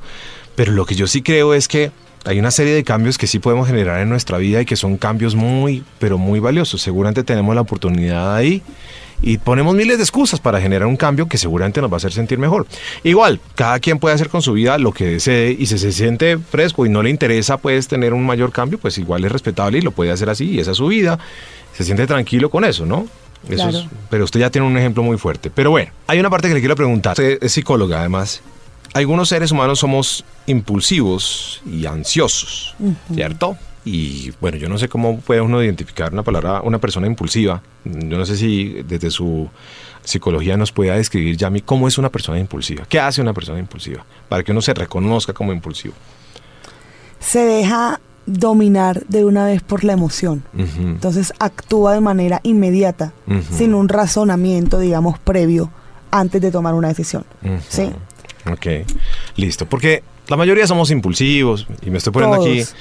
Pero 0.56 0.72
lo 0.72 0.88
que 0.88 0.96
yo 0.96 1.06
sí 1.06 1.22
creo 1.22 1.54
es 1.54 1.68
que 1.68 1.92
hay 2.26 2.40
una 2.40 2.50
serie 2.50 2.74
de 2.74 2.84
cambios 2.84 3.20
que 3.20 3.28
sí 3.28 3.38
podemos 3.38 3.68
generar 3.68 4.02
en 4.02 4.10
nuestra 4.10 4.40
vida 4.40 4.60
y 4.60 4.66
que 4.66 4.76
son 4.76 4.98
cambios 4.98 5.36
muy, 5.36 5.84
pero 6.00 6.18
muy 6.18 6.40
valiosos. 6.40 6.82
Seguramente 6.82 7.24
tenemos 7.24 7.54
la 7.54 7.62
oportunidad 7.62 8.36
ahí 8.36 8.64
y 9.26 9.40
ponemos 9.40 9.76
miles 9.76 9.98
de 9.98 10.04
excusas 10.04 10.40
para 10.40 10.62
generar 10.62 10.88
un 10.88 10.96
cambio 10.96 11.28
que 11.28 11.38
seguramente 11.38 11.82
nos 11.82 11.92
va 11.92 11.96
a 11.96 11.98
hacer 11.98 12.14
sentir 12.14 12.38
mejor. 12.38 12.66
Igual, 13.04 13.42
cada 13.56 13.80
quien 13.80 14.00
puede 14.00 14.16
hacer 14.16 14.30
con 14.30 14.42
su 14.42 14.54
vida 14.54 14.78
lo 14.78 14.94
que 14.94 15.06
desee 15.06 15.52
y 15.60 15.66
si 15.66 15.78
se 15.80 15.92
siente 15.92 16.38
fresco 16.38 16.86
y 16.86 16.90
no 16.90 17.02
le 17.04 17.10
interesa 17.10 17.58
pues 17.58 17.88
tener 17.90 18.14
un 18.14 18.26
mayor 18.26 18.52
cambio, 18.54 18.78
pues 18.78 18.98
igual 19.00 19.26
es 19.26 19.32
respetable 19.32 19.80
y 19.80 19.82
lo 19.82 19.92
puede 19.92 20.12
hacer 20.12 20.30
así 20.30 20.46
y 20.52 20.60
esa 20.60 20.72
es 20.72 20.78
su 20.78 20.88
vida. 20.88 21.20
Se 21.76 21.84
siente 21.84 22.08
tranquilo 22.08 22.50
con 22.50 22.64
eso, 22.64 22.86
¿no? 22.86 23.08
Eso 23.50 23.56
Claro. 23.70 23.78
es- 23.80 23.86
pero 24.10 24.24
usted 24.24 24.40
ya 24.40 24.50
tiene 24.50 24.66
un 24.68 24.78
ejemplo 24.78 25.04
muy 25.04 25.18
fuerte. 25.18 25.50
Pero 25.54 25.72
bueno, 25.72 25.92
hay 26.08 26.20
una 26.20 26.30
parte 26.30 26.48
que 26.48 26.54
le 26.54 26.60
quiero 26.62 26.76
preguntar. 26.76 27.14
Usted 27.14 27.40
es 27.42 27.52
psicóloga 27.52 28.00
además. 28.00 28.42
Algunos 28.94 29.28
seres 29.30 29.52
humanos 29.52 29.80
somos 29.80 30.24
impulsivos 30.46 31.62
y 31.66 31.86
ansiosos, 31.86 32.76
¿cierto? 33.14 33.58
Y 33.86 34.34
bueno, 34.42 34.58
yo 34.58 34.68
no 34.68 34.80
sé 34.80 34.90
cómo 34.90 35.20
puede 35.20 35.42
uno 35.42 35.64
identificar 35.64 36.12
una 36.12 36.24
palabra, 36.24 36.62
una 36.62 36.80
persona 36.80 37.06
impulsiva. 37.06 37.62
Yo 37.84 38.18
no 38.18 38.26
sé 38.26 38.36
si 38.36 38.82
desde 38.88 39.12
su 39.12 39.48
psicología 40.04 40.58
nos 40.58 40.72
pueda 40.72 40.96
describir, 40.96 41.38
Yami, 41.38 41.62
cómo 41.62 41.88
es 41.88 42.00
una 42.00 42.10
persona 42.10 42.40
impulsiva. 42.40 42.86
¿Qué 42.90 43.00
hace 43.00 43.22
una 43.22 43.34
persona 43.34 43.60
impulsiva? 43.60 44.04
Para 44.28 44.44
que 44.44 44.52
uno 44.52 44.62
se 44.62 44.74
reconozca 44.74 45.34
como 45.34 45.54
impulsivo. 45.54 45.94
Se 47.20 47.46
deja 47.46 48.00
dominar 48.26 49.04
de 49.08 49.24
una 49.24 49.46
vez 49.46 49.62
por 49.62 49.84
la 49.84 49.94
emoción. 49.94 50.44
Entonces 50.58 51.32
actúa 51.38 51.94
de 51.94 52.02
manera 52.02 52.40
inmediata, 52.42 53.14
sin 53.56 53.76
un 53.76 53.88
razonamiento, 53.88 54.80
digamos, 54.80 55.20
previo 55.20 55.70
antes 56.10 56.42
de 56.42 56.50
tomar 56.50 56.74
una 56.74 56.88
decisión. 56.88 57.24
¿Sí? 57.70 57.92
Ok, 58.52 58.88
listo. 59.36 59.68
Porque 59.68 60.04
la 60.28 60.38
mayoría 60.38 60.66
somos 60.66 60.90
impulsivos, 60.90 61.68
y 61.84 61.92
me 61.92 62.00
estoy 62.00 62.14
poniendo 62.14 62.38
aquí, 62.38 62.64
Todos. 62.64 62.76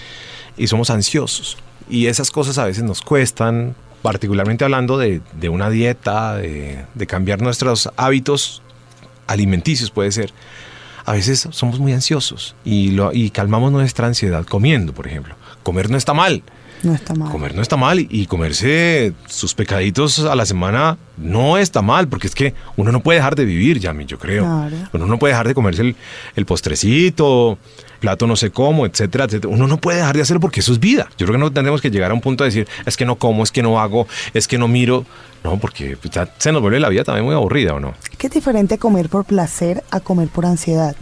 Y 0.57 0.67
somos 0.67 0.90
ansiosos. 0.90 1.57
Y 1.88 2.07
esas 2.07 2.31
cosas 2.31 2.59
a 2.59 2.64
veces 2.64 2.85
nos 2.85 3.03
cuestan, 3.03 3.75
particularmente 4.03 4.64
hablando 4.64 4.99
de, 4.99 5.21
de 5.38 5.49
una 5.49 5.71
dieta, 5.71 6.37
de, 6.37 7.07
cambiar 7.07 7.43
nuestros 7.43 7.90
hábitos 7.97 8.62
alimenticios, 9.27 9.90
puede 9.90 10.12
ser. 10.12 10.33
A 11.05 11.12
veces 11.12 11.49
somos 11.51 11.79
muy 11.79 11.93
ansiosos 11.93 12.57
y, 12.64 12.90
lo, 12.90 13.12
y 13.12 13.31
calmamos 13.31 13.73
nuestra 13.73 14.07
ansiedad 14.07 14.45
comiendo, 14.47 14.95
por 14.95 15.07
ejemplo. 15.07 15.35
Comer 15.62 15.90
no 15.90 15.99
está 15.99 16.14
mal, 16.14 16.43
No 16.85 16.94
está 16.94 17.14
mal. 17.14 17.31
Comer 17.31 17.55
no 17.55 17.62
está 17.62 17.77
mal 17.77 17.99
y- 18.01 18.09
y 18.11 18.27
comerse 18.27 19.12
sus 19.27 19.55
pecaditos 19.55 20.20
a 20.20 20.35
la 20.35 20.44
semana 20.47 20.99
no 21.16 21.57
está 21.59 21.81
mal, 21.83 22.09
porque 22.09 22.27
es 22.27 22.35
que 22.35 22.55
uno 22.77 22.92
no 22.92 23.01
puede 23.01 23.18
dejar 23.18 23.35
de 23.37 23.44
vivir, 23.44 23.79
Yami, 23.79 24.05
yo 24.07 24.18
creo. 24.18 24.44
Claro. 24.44 24.77
Uno 24.92 25.07
no 25.07 25.18
puede 25.18 25.33
dejar 25.33 25.49
de 25.49 25.55
comerse 25.55 25.83
el, 25.83 25.97
el 26.37 26.47
postrecito, 26.47 27.59
plato 28.01 28.27
no 28.27 28.37
sé 28.37 28.51
cómo, 28.51 28.85
etcétera, 28.87 29.25
etcétera. 29.25 29.53
Uno 29.53 29.66
no 29.66 29.79
puede 29.79 29.99
dejar 29.99 30.16
de 30.16 30.23
hacerlo 30.23 30.40
porque 30.40 30.61
eso 30.61 30.73
es 30.73 30.81
vida. 30.81 31.09
Yo 31.16 31.27
creo 31.27 31.33
que 31.33 31.38
no 31.38 31.53
tendremos 31.53 31.81
que 31.81 31.90
llegar 31.90 32.11
a 32.11 32.14
un 32.14 32.20
punto 32.20 32.44
de 32.44 32.49
decir, 32.51 32.68
es 32.85 32.97
que 32.97 33.05
no 33.07 33.16
como, 33.16 33.42
es 33.42 33.51
que 33.53 33.62
no 33.62 33.81
hago, 33.81 34.07
es 34.35 34.47
que 34.49 34.59
no 34.59 34.68
miro. 34.68 35.05
No, 35.42 35.59
porque 35.59 35.97
pues, 36.01 36.12
ya 36.14 36.27
se 36.38 36.53
nos 36.53 36.62
vuelve 36.62 36.81
la 36.81 36.88
vida 36.88 37.05
también 37.05 37.27
muy 37.27 37.35
aburrida, 37.35 37.75
¿o 37.75 37.81
no? 37.81 37.92
Es 38.11 38.16
que 38.16 38.29
es 38.29 38.33
diferente 38.33 38.79
comer 38.79 39.11
por 39.11 39.27
placer 39.27 39.85
a 39.90 40.01
comer 40.01 40.29
por 40.29 40.47
ansiedad. 40.47 40.97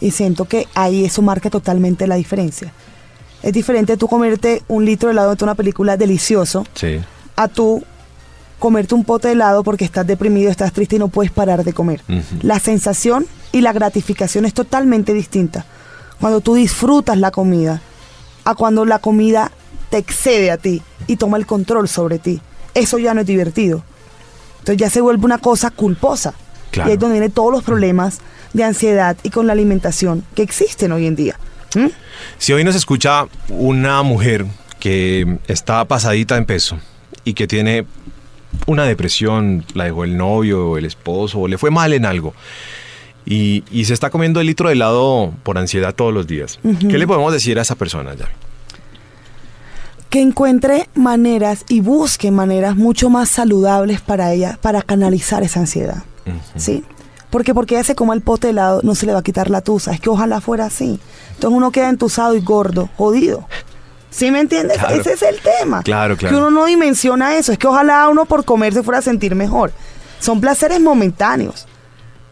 Y 0.00 0.12
siento 0.12 0.44
que 0.44 0.66
ahí 0.74 1.04
eso 1.04 1.20
marca 1.20 1.50
totalmente 1.50 2.06
la 2.06 2.14
diferencia. 2.14 2.72
Es 3.42 3.52
diferente 3.52 3.96
tú 3.96 4.08
comerte 4.08 4.62
un 4.68 4.84
litro 4.84 5.08
de 5.08 5.12
helado 5.12 5.34
de 5.34 5.44
una 5.44 5.54
película 5.54 5.96
delicioso 5.96 6.64
Sí. 6.74 7.00
a 7.36 7.48
tú 7.48 7.82
comerte 8.58 8.94
un 8.94 9.04
pote 9.04 9.28
de 9.28 9.34
helado 9.34 9.62
porque 9.62 9.84
estás 9.84 10.06
deprimido, 10.06 10.50
estás 10.50 10.72
triste 10.72 10.96
y 10.96 10.98
no 10.98 11.08
puedes 11.08 11.30
parar 11.30 11.62
de 11.62 11.72
comer. 11.72 12.00
La 12.42 12.58
sensación 12.58 13.26
y 13.52 13.60
la 13.60 13.72
gratificación 13.72 14.44
es 14.44 14.54
totalmente 14.54 15.14
distinta. 15.14 15.64
Cuando 16.20 16.40
tú 16.40 16.54
disfrutas 16.54 17.16
la 17.18 17.30
comida 17.30 17.80
a 18.44 18.54
cuando 18.56 18.84
la 18.84 18.98
comida 18.98 19.52
te 19.90 19.98
excede 19.98 20.50
a 20.50 20.56
ti 20.56 20.82
y 21.06 21.16
toma 21.16 21.36
el 21.36 21.46
control 21.46 21.88
sobre 21.88 22.18
ti. 22.18 22.40
Eso 22.74 22.98
ya 22.98 23.14
no 23.14 23.20
es 23.20 23.26
divertido. 23.26 23.82
Entonces 24.58 24.76
ya 24.78 24.90
se 24.90 25.00
vuelve 25.00 25.24
una 25.24 25.38
cosa 25.38 25.70
culposa. 25.70 26.34
Claro. 26.72 26.88
Y 26.88 26.90
ahí 26.90 26.94
es 26.94 27.00
donde 27.00 27.14
vienen 27.14 27.30
todos 27.30 27.52
los 27.52 27.62
problemas 27.62 28.18
de 28.52 28.64
ansiedad 28.64 29.16
y 29.22 29.30
con 29.30 29.46
la 29.46 29.52
alimentación 29.52 30.24
que 30.34 30.42
existen 30.42 30.90
hoy 30.92 31.06
en 31.06 31.14
día. 31.16 31.38
¿Mm? 31.74 31.88
Si 32.38 32.52
hoy 32.52 32.64
nos 32.64 32.74
escucha 32.74 33.26
una 33.48 34.02
mujer 34.02 34.46
que 34.78 35.38
está 35.46 35.84
pasadita 35.84 36.36
en 36.36 36.44
peso 36.44 36.78
y 37.24 37.34
que 37.34 37.46
tiene 37.46 37.84
una 38.66 38.84
depresión, 38.84 39.64
la 39.74 39.84
dejó 39.84 40.04
el 40.04 40.16
novio, 40.16 40.78
el 40.78 40.84
esposo, 40.84 41.40
o 41.40 41.48
le 41.48 41.58
fue 41.58 41.70
mal 41.70 41.92
en 41.92 42.06
algo, 42.06 42.34
y, 43.26 43.64
y 43.70 43.84
se 43.84 43.94
está 43.94 44.10
comiendo 44.10 44.40
el 44.40 44.46
litro 44.46 44.68
de 44.68 44.74
helado 44.74 45.34
por 45.42 45.58
ansiedad 45.58 45.94
todos 45.94 46.14
los 46.14 46.26
días, 46.26 46.58
¿qué 46.62 46.98
le 46.98 47.06
podemos 47.06 47.32
decir 47.32 47.58
a 47.58 47.62
esa 47.62 47.74
persona 47.74 48.14
ya? 48.14 48.28
que 50.10 50.20
encuentre 50.22 50.88
maneras 50.94 51.64
y 51.68 51.80
busque 51.80 52.30
maneras 52.30 52.76
mucho 52.76 53.10
más 53.10 53.28
saludables 53.28 54.00
para 54.00 54.32
ella, 54.32 54.58
para 54.60 54.82
canalizar 54.82 55.42
esa 55.42 55.60
ansiedad. 55.60 56.02
¿Sí? 56.56 56.84
Porque 57.30 57.54
porque 57.54 57.74
ella 57.74 57.84
se 57.84 57.94
coma 57.94 58.14
el 58.14 58.22
pote 58.22 58.46
de 58.46 58.52
helado, 58.52 58.80
no 58.82 58.94
se 58.94 59.06
le 59.06 59.12
va 59.12 59.18
a 59.20 59.22
quitar 59.22 59.50
la 59.50 59.60
tusa. 59.60 59.92
Es 59.92 60.00
que 60.00 60.08
ojalá 60.08 60.40
fuera 60.40 60.66
así. 60.66 60.98
Entonces 61.38 61.56
uno 61.56 61.70
queda 61.70 61.88
entusado 61.88 62.34
y 62.34 62.40
gordo, 62.40 62.90
jodido. 62.96 63.46
¿Sí 64.10 64.32
me 64.32 64.40
entiendes? 64.40 64.76
Claro. 64.76 64.96
Ese 64.96 65.12
es 65.12 65.22
el 65.22 65.38
tema. 65.38 65.84
Claro, 65.84 66.16
claro. 66.16 66.34
Que 66.34 66.40
uno 66.40 66.50
no 66.50 66.64
dimensiona 66.64 67.36
eso. 67.36 67.52
Es 67.52 67.58
que 67.58 67.68
ojalá 67.68 68.08
uno 68.08 68.24
por 68.24 68.44
comer 68.44 68.74
se 68.74 68.82
fuera 68.82 68.98
a 68.98 69.02
sentir 69.02 69.36
mejor. 69.36 69.70
Son 70.18 70.40
placeres 70.40 70.80
momentáneos. 70.80 71.68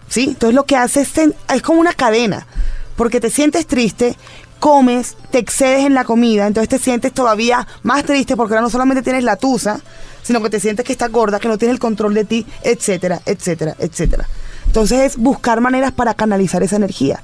¿Sí? 0.09 0.31
Entonces 0.31 0.57
lo 0.57 0.65
que 0.65 0.77
hace 0.77 1.03
es, 1.03 1.13
es 1.17 1.63
como 1.63 1.79
una 1.79 1.93
cadena. 1.93 2.49
Porque 2.97 3.21
te 3.21 3.31
sientes 3.31 3.69
triste, 3.69 4.17
comes, 4.59 5.17
te 5.31 5.39
excedes 5.39 5.85
en 5.85 5.95
la 5.95 6.03
comida, 6.03 6.49
entonces 6.49 6.69
te 6.69 6.79
sientes 6.81 7.13
todavía 7.13 7.65
más 7.85 8.03
triste 8.03 8.35
porque 8.35 8.55
ahora 8.55 8.63
no 8.63 8.71
solamente 8.71 9.05
tienes 9.05 9.23
la 9.23 9.37
tusa, 9.37 9.79
sino 10.23 10.43
que 10.43 10.51
te 10.51 10.59
sientes 10.59 10.85
que 10.85 10.93
estás 10.93 11.13
gorda, 11.13 11.39
que 11.39 11.47
no 11.47 11.59
tienes 11.59 11.75
el 11.75 11.79
control 11.79 12.15
de 12.15 12.25
ti, 12.25 12.45
etcétera, 12.65 13.21
etcétera, 13.25 13.77
etcétera. 13.79 14.27
Entonces 14.67 14.99
es 15.01 15.17
buscar 15.17 15.61
maneras 15.61 15.93
para 15.93 16.15
canalizar 16.15 16.65
esa 16.65 16.75
energía. 16.75 17.23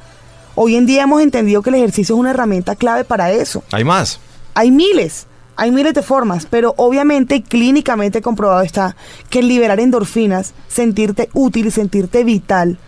Hoy 0.54 0.76
en 0.76 0.86
día 0.86 1.02
hemos 1.02 1.22
entendido 1.22 1.62
que 1.62 1.70
el 1.70 1.76
ejercicio 1.76 2.14
es 2.14 2.20
una 2.20 2.30
herramienta 2.30 2.76
clave 2.76 3.04
para 3.04 3.32
eso. 3.32 3.62
Hay 3.72 3.84
más. 3.84 4.20
Hay 4.54 4.70
miles, 4.70 5.26
hay 5.56 5.70
miles 5.70 5.94
de 5.94 6.02
formas, 6.02 6.46
pero 6.48 6.74
obviamente 6.76 7.42
clínicamente 7.42 8.20
comprobado 8.20 8.62
está 8.62 8.96
que 9.30 9.42
liberar 9.42 9.80
endorfinas, 9.80 10.52
sentirte 10.68 11.30
útil 11.32 11.66
y 11.66 11.70
sentirte 11.70 12.22
vital, 12.24 12.78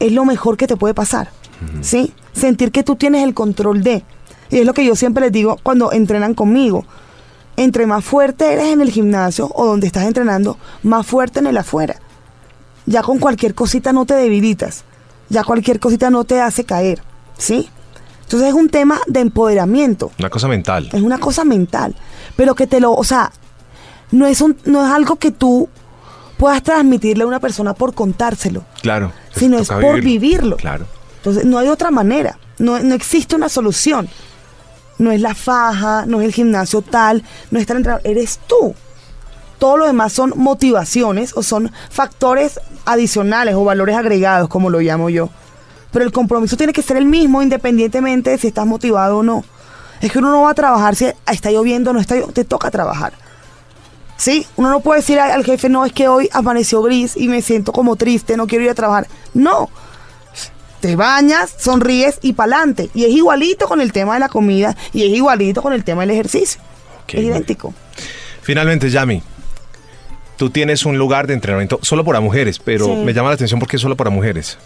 es 0.00 0.12
lo 0.12 0.24
mejor 0.24 0.56
que 0.56 0.66
te 0.66 0.76
puede 0.76 0.94
pasar. 0.94 1.30
¿Sí? 1.82 2.14
Sentir 2.32 2.72
que 2.72 2.82
tú 2.82 2.96
tienes 2.96 3.22
el 3.22 3.34
control 3.34 3.82
de. 3.82 4.02
Y 4.50 4.58
es 4.58 4.66
lo 4.66 4.72
que 4.72 4.84
yo 4.84 4.96
siempre 4.96 5.24
les 5.24 5.32
digo 5.32 5.58
cuando 5.62 5.92
entrenan 5.92 6.34
conmigo. 6.34 6.86
Entre 7.56 7.86
más 7.86 8.04
fuerte 8.04 8.52
eres 8.52 8.68
en 8.68 8.80
el 8.80 8.90
gimnasio 8.90 9.50
o 9.54 9.66
donde 9.66 9.86
estás 9.86 10.06
entrenando, 10.06 10.56
más 10.82 11.06
fuerte 11.06 11.40
en 11.40 11.46
el 11.46 11.58
afuera. 11.58 11.96
Ya 12.86 13.02
con 13.02 13.18
cualquier 13.18 13.54
cosita 13.54 13.92
no 13.92 14.06
te 14.06 14.14
debilitas. 14.14 14.84
Ya 15.30 15.42
cualquier 15.44 15.80
cosita 15.80 16.10
no 16.10 16.24
te 16.24 16.40
hace 16.40 16.64
caer. 16.64 17.00
¿Sí? 17.38 17.70
Entonces 18.24 18.48
es 18.50 18.54
un 18.54 18.68
tema 18.68 19.00
de 19.06 19.20
empoderamiento. 19.20 20.12
Una 20.18 20.30
cosa 20.30 20.46
mental. 20.46 20.88
Es 20.92 21.00
una 21.02 21.18
cosa 21.18 21.44
mental. 21.44 21.96
Pero 22.36 22.54
que 22.54 22.66
te 22.66 22.78
lo, 22.80 22.92
o 22.92 23.02
sea, 23.04 23.32
no 24.12 24.26
es, 24.26 24.40
un, 24.40 24.56
no 24.66 24.84
es 24.86 24.92
algo 24.92 25.16
que 25.16 25.30
tú 25.30 25.68
puedas 26.36 26.62
transmitirle 26.62 27.24
a 27.24 27.26
una 27.26 27.40
persona 27.40 27.74
por 27.74 27.92
contárselo, 27.94 28.64
Claro. 28.82 29.12
sino 29.34 29.58
es 29.58 29.68
por 29.68 30.00
vivirlo. 30.00 30.56
Claro. 30.56 30.86
Entonces 31.16 31.44
no 31.44 31.58
hay 31.58 31.68
otra 31.68 31.90
manera. 31.90 32.38
No, 32.58 32.78
no 32.80 32.94
existe 32.94 33.34
una 33.36 33.48
solución. 33.48 34.08
No 34.98 35.10
es 35.10 35.20
la 35.20 35.34
faja, 35.34 36.04
no 36.06 36.20
es 36.20 36.26
el 36.26 36.32
gimnasio 36.32 36.82
tal, 36.82 37.22
no 37.50 37.58
es 37.58 37.62
estar 37.62 37.76
entrenador, 37.76 38.06
eres 38.06 38.38
tú. 38.46 38.74
Todo 39.60 39.76
lo 39.76 39.86
demás 39.86 40.14
son 40.14 40.32
motivaciones 40.36 41.36
o 41.36 41.42
son 41.42 41.70
factores 41.90 42.58
adicionales 42.86 43.54
o 43.54 43.62
valores 43.62 43.94
agregados, 43.94 44.48
como 44.48 44.70
lo 44.70 44.80
llamo 44.80 45.10
yo. 45.10 45.28
Pero 45.92 46.04
el 46.04 46.12
compromiso 46.12 46.56
tiene 46.56 46.72
que 46.72 46.82
ser 46.82 46.96
el 46.96 47.04
mismo 47.04 47.42
independientemente 47.42 48.30
de 48.30 48.38
si 48.38 48.48
estás 48.48 48.66
motivado 48.66 49.18
o 49.18 49.22
no. 49.22 49.44
Es 50.00 50.10
que 50.10 50.18
uno 50.18 50.30
no 50.30 50.42
va 50.42 50.50
a 50.50 50.54
trabajar 50.54 50.96
si 50.96 51.06
está 51.30 51.50
lloviendo 51.50 51.90
o 51.90 51.92
no 51.92 52.00
está 52.00 52.14
lloviendo, 52.14 52.32
te 52.32 52.44
toca 52.44 52.70
trabajar. 52.70 53.12
¿Sí? 54.16 54.46
Uno 54.56 54.70
no 54.70 54.80
puede 54.80 55.00
decir 55.00 55.20
al 55.20 55.44
jefe, 55.44 55.68
no, 55.68 55.84
es 55.84 55.92
que 55.92 56.08
hoy 56.08 56.30
amaneció 56.32 56.80
gris 56.80 57.14
y 57.14 57.28
me 57.28 57.42
siento 57.42 57.72
como 57.72 57.96
triste, 57.96 58.38
no 58.38 58.46
quiero 58.46 58.64
ir 58.64 58.70
a 58.70 58.74
trabajar. 58.74 59.08
No. 59.34 59.68
Te 60.80 60.96
bañas, 60.96 61.54
sonríes 61.58 62.18
y 62.22 62.32
pa'lante. 62.32 62.88
Y 62.94 63.04
es 63.04 63.10
igualito 63.10 63.68
con 63.68 63.82
el 63.82 63.92
tema 63.92 64.14
de 64.14 64.20
la 64.20 64.30
comida 64.30 64.74
y 64.94 65.02
es 65.02 65.10
igualito 65.10 65.60
con 65.60 65.74
el 65.74 65.84
tema 65.84 66.00
del 66.00 66.12
ejercicio. 66.12 66.62
Es 67.08 67.22
idéntico. 67.22 67.74
Finalmente, 68.40 68.88
Yami, 68.88 69.22
tú 70.40 70.48
tienes 70.48 70.86
un 70.86 70.96
lugar 70.96 71.26
de 71.26 71.34
entrenamiento 71.34 71.78
solo 71.82 72.02
para 72.02 72.18
mujeres, 72.18 72.58
pero 72.58 72.86
Sí. 72.86 72.92
me 73.04 73.12
llama 73.12 73.28
la 73.28 73.34
atención 73.34 73.60
porque 73.60 73.76
es 73.76 73.82
solo 73.82 73.94
para 73.94 74.08
mujeres. 74.08 74.56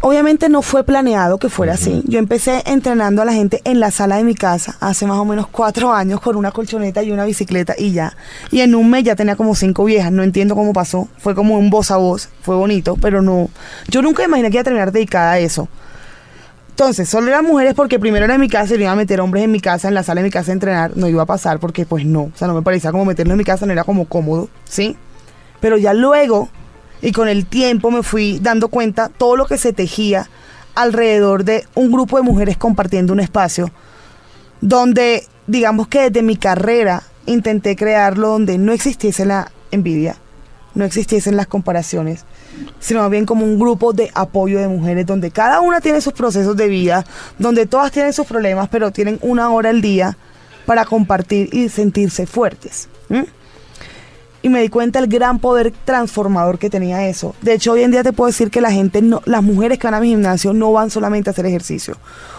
Obviamente 0.00 0.48
no 0.48 0.62
fue 0.62 0.82
planeado 0.82 1.36
que 1.36 1.50
fuera 1.50 1.74
así. 1.74 2.02
Yo 2.06 2.18
empecé 2.18 2.62
entrenando 2.64 3.20
a 3.20 3.26
la 3.26 3.34
gente 3.34 3.60
en 3.64 3.80
la 3.80 3.90
sala 3.90 4.16
de 4.16 4.24
mi 4.24 4.34
casa 4.34 4.76
hace 4.80 5.04
más 5.06 5.18
o 5.18 5.26
menos 5.26 5.46
cuatro 5.46 5.92
años 5.92 6.22
con 6.22 6.36
una 6.36 6.52
colchoneta 6.52 7.02
y 7.02 7.10
una 7.12 7.26
bicicleta 7.26 7.74
y 7.76 7.92
ya. 7.92 8.16
Y 8.50 8.60
en 8.60 8.74
un 8.74 8.88
mes 8.88 9.04
ya 9.04 9.14
tenía 9.14 9.36
como 9.36 9.54
cinco 9.54 9.84
viejas. 9.84 10.10
No 10.10 10.22
entiendo 10.22 10.54
cómo 10.54 10.72
pasó. 10.72 11.06
Fue 11.18 11.34
como 11.34 11.58
un 11.58 11.68
voz 11.68 11.90
a 11.90 11.98
voz. 11.98 12.30
Fue 12.40 12.56
bonito, 12.56 12.96
pero 12.98 13.20
no. 13.20 13.50
Yo 13.88 14.00
nunca 14.00 14.24
imaginé 14.24 14.48
que 14.50 14.56
iba 14.56 14.60
a 14.62 14.64
terminar 14.64 14.90
dedicada 14.90 15.32
a 15.32 15.38
eso. 15.38 15.68
Entonces, 16.74 17.08
solo 17.08 17.28
eran 17.28 17.44
mujeres 17.44 17.72
porque 17.74 18.00
primero 18.00 18.24
era 18.24 18.34
en 18.34 18.40
mi 18.40 18.48
casa 18.48 18.74
y 18.74 18.78
le 18.78 18.82
iba 18.82 18.90
a 18.90 18.96
meter 18.96 19.20
hombres 19.20 19.44
en 19.44 19.52
mi 19.52 19.60
casa, 19.60 19.86
en 19.86 19.94
la 19.94 20.02
sala 20.02 20.22
de 20.22 20.24
mi 20.24 20.32
casa 20.32 20.50
a 20.50 20.54
entrenar. 20.54 20.96
No 20.96 21.06
iba 21.06 21.22
a 21.22 21.26
pasar 21.26 21.60
porque 21.60 21.86
pues 21.86 22.04
no. 22.04 22.22
O 22.22 22.32
sea, 22.34 22.48
no 22.48 22.54
me 22.54 22.62
parecía 22.62 22.90
como 22.90 23.04
meterlo 23.04 23.32
en 23.32 23.38
mi 23.38 23.44
casa, 23.44 23.64
no 23.64 23.70
era 23.70 23.84
como 23.84 24.06
cómodo, 24.06 24.48
¿sí? 24.64 24.96
Pero 25.60 25.78
ya 25.78 25.94
luego, 25.94 26.48
y 27.00 27.12
con 27.12 27.28
el 27.28 27.46
tiempo 27.46 27.92
me 27.92 28.02
fui 28.02 28.40
dando 28.40 28.66
cuenta 28.66 29.08
todo 29.08 29.36
lo 29.36 29.46
que 29.46 29.56
se 29.56 29.72
tejía 29.72 30.28
alrededor 30.74 31.44
de 31.44 31.64
un 31.76 31.92
grupo 31.92 32.16
de 32.16 32.24
mujeres 32.24 32.56
compartiendo 32.56 33.12
un 33.12 33.20
espacio 33.20 33.70
donde, 34.60 35.28
digamos 35.46 35.86
que 35.86 36.10
desde 36.10 36.22
mi 36.22 36.36
carrera 36.36 37.04
intenté 37.26 37.76
crearlo 37.76 38.30
donde 38.30 38.58
no 38.58 38.72
existiese 38.72 39.24
la 39.24 39.52
envidia, 39.70 40.16
no 40.74 40.84
existiesen 40.84 41.36
las 41.36 41.46
comparaciones, 41.46 42.24
sino 42.80 43.00
más 43.00 43.10
bien 43.10 43.26
como 43.26 43.44
un 43.44 43.58
grupo 43.58 43.92
de 43.92 44.10
apoyo 44.14 44.58
de 44.58 44.68
mujeres 44.68 45.06
donde 45.06 45.30
cada 45.30 45.60
una 45.60 45.80
tiene 45.80 46.00
sus 46.00 46.12
procesos 46.12 46.56
de 46.56 46.68
vida, 46.68 47.04
donde 47.38 47.66
todas 47.66 47.92
tienen 47.92 48.12
sus 48.12 48.26
problemas, 48.26 48.68
pero 48.68 48.90
tienen 48.90 49.18
una 49.22 49.50
hora 49.50 49.70
al 49.70 49.80
día 49.80 50.16
para 50.66 50.84
compartir 50.84 51.48
y 51.52 51.68
sentirse 51.68 52.26
fuertes. 52.26 52.88
y 54.42 54.50
me 54.50 54.60
di 54.60 54.68
cuenta 54.68 55.00
del 55.00 55.08
gran 55.08 55.38
poder 55.38 55.72
transformador 55.86 56.58
que 56.58 56.68
tenía 56.68 57.08
eso. 57.08 57.34
De 57.40 57.54
hecho, 57.54 57.72
hoy 57.72 57.82
en 57.82 57.90
día 57.90 58.02
te 58.02 58.12
puedo 58.12 58.26
decir 58.26 58.50
que 58.50 58.60
la 58.60 58.70
gente, 58.70 59.00
no, 59.00 59.22
las 59.24 59.42
mujeres 59.42 59.78
que 59.78 59.86
van 59.86 59.94
a 59.94 60.00
mi 60.00 60.08
gimnasio 60.08 60.52
no 60.52 60.70
van 60.70 60.90
solamente 60.90 61.30
a 61.30 61.32
hacer 61.32 61.46
ejercicio. 61.46 61.96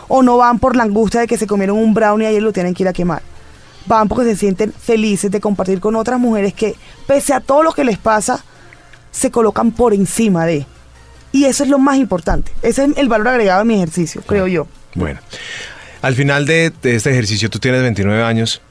O 0.08 0.22
no 0.22 0.38
van 0.38 0.60
por 0.60 0.76
la 0.76 0.84
angustia 0.84 1.22
de 1.22 1.28
que 1.28 1.38
se 1.38 1.48
comieron 1.48 1.80
un 1.80 1.96
brownie 1.96 2.26
y 2.26 2.28
ayer 2.28 2.44
lo 2.44 2.54
tienen 2.54 2.76
que 2.76 2.84
ir 2.84 2.90
a 2.90 2.94
quemar. 2.94 3.24
Van 3.88 4.08
porque 4.08 4.26
se 4.26 4.36
sienten 4.36 4.72
felices 4.72 5.32
de 5.32 5.42
compartir 5.42 5.80
con 5.80 5.96
otras 5.96 6.20
mujeres 6.20 6.54
que, 6.54 6.76
pese 7.08 7.34
a 7.34 7.40
todo 7.40 7.64
lo 7.64 7.72
que 7.72 7.84
les 7.84 7.98
pasa, 7.98 8.44
se 9.16 9.32
colocan 9.32 9.72
por 9.72 9.94
encima 9.94 10.46
de. 10.46 10.66
Y 11.32 11.46
eso 11.46 11.64
es 11.64 11.70
lo 11.70 11.80
más 11.80 11.98
importante. 11.98 12.52
Ese 12.62 12.86
es 12.86 12.98
el 12.98 13.08
valor 13.10 13.28
agregado 13.30 13.60
de 13.60 13.66
mi 13.66 13.76
ejercicio, 13.76 14.22
creo 14.26 14.48
yo. 14.48 14.68
Bueno, 14.94 15.20
al 16.02 16.16
final 16.16 16.46
de, 16.46 16.72
de 16.82 16.96
este 16.96 17.12
ejercicio 17.12 17.50
tú 17.50 17.60
tienes 17.60 17.82
29 17.82 18.24
años, 18.24 18.62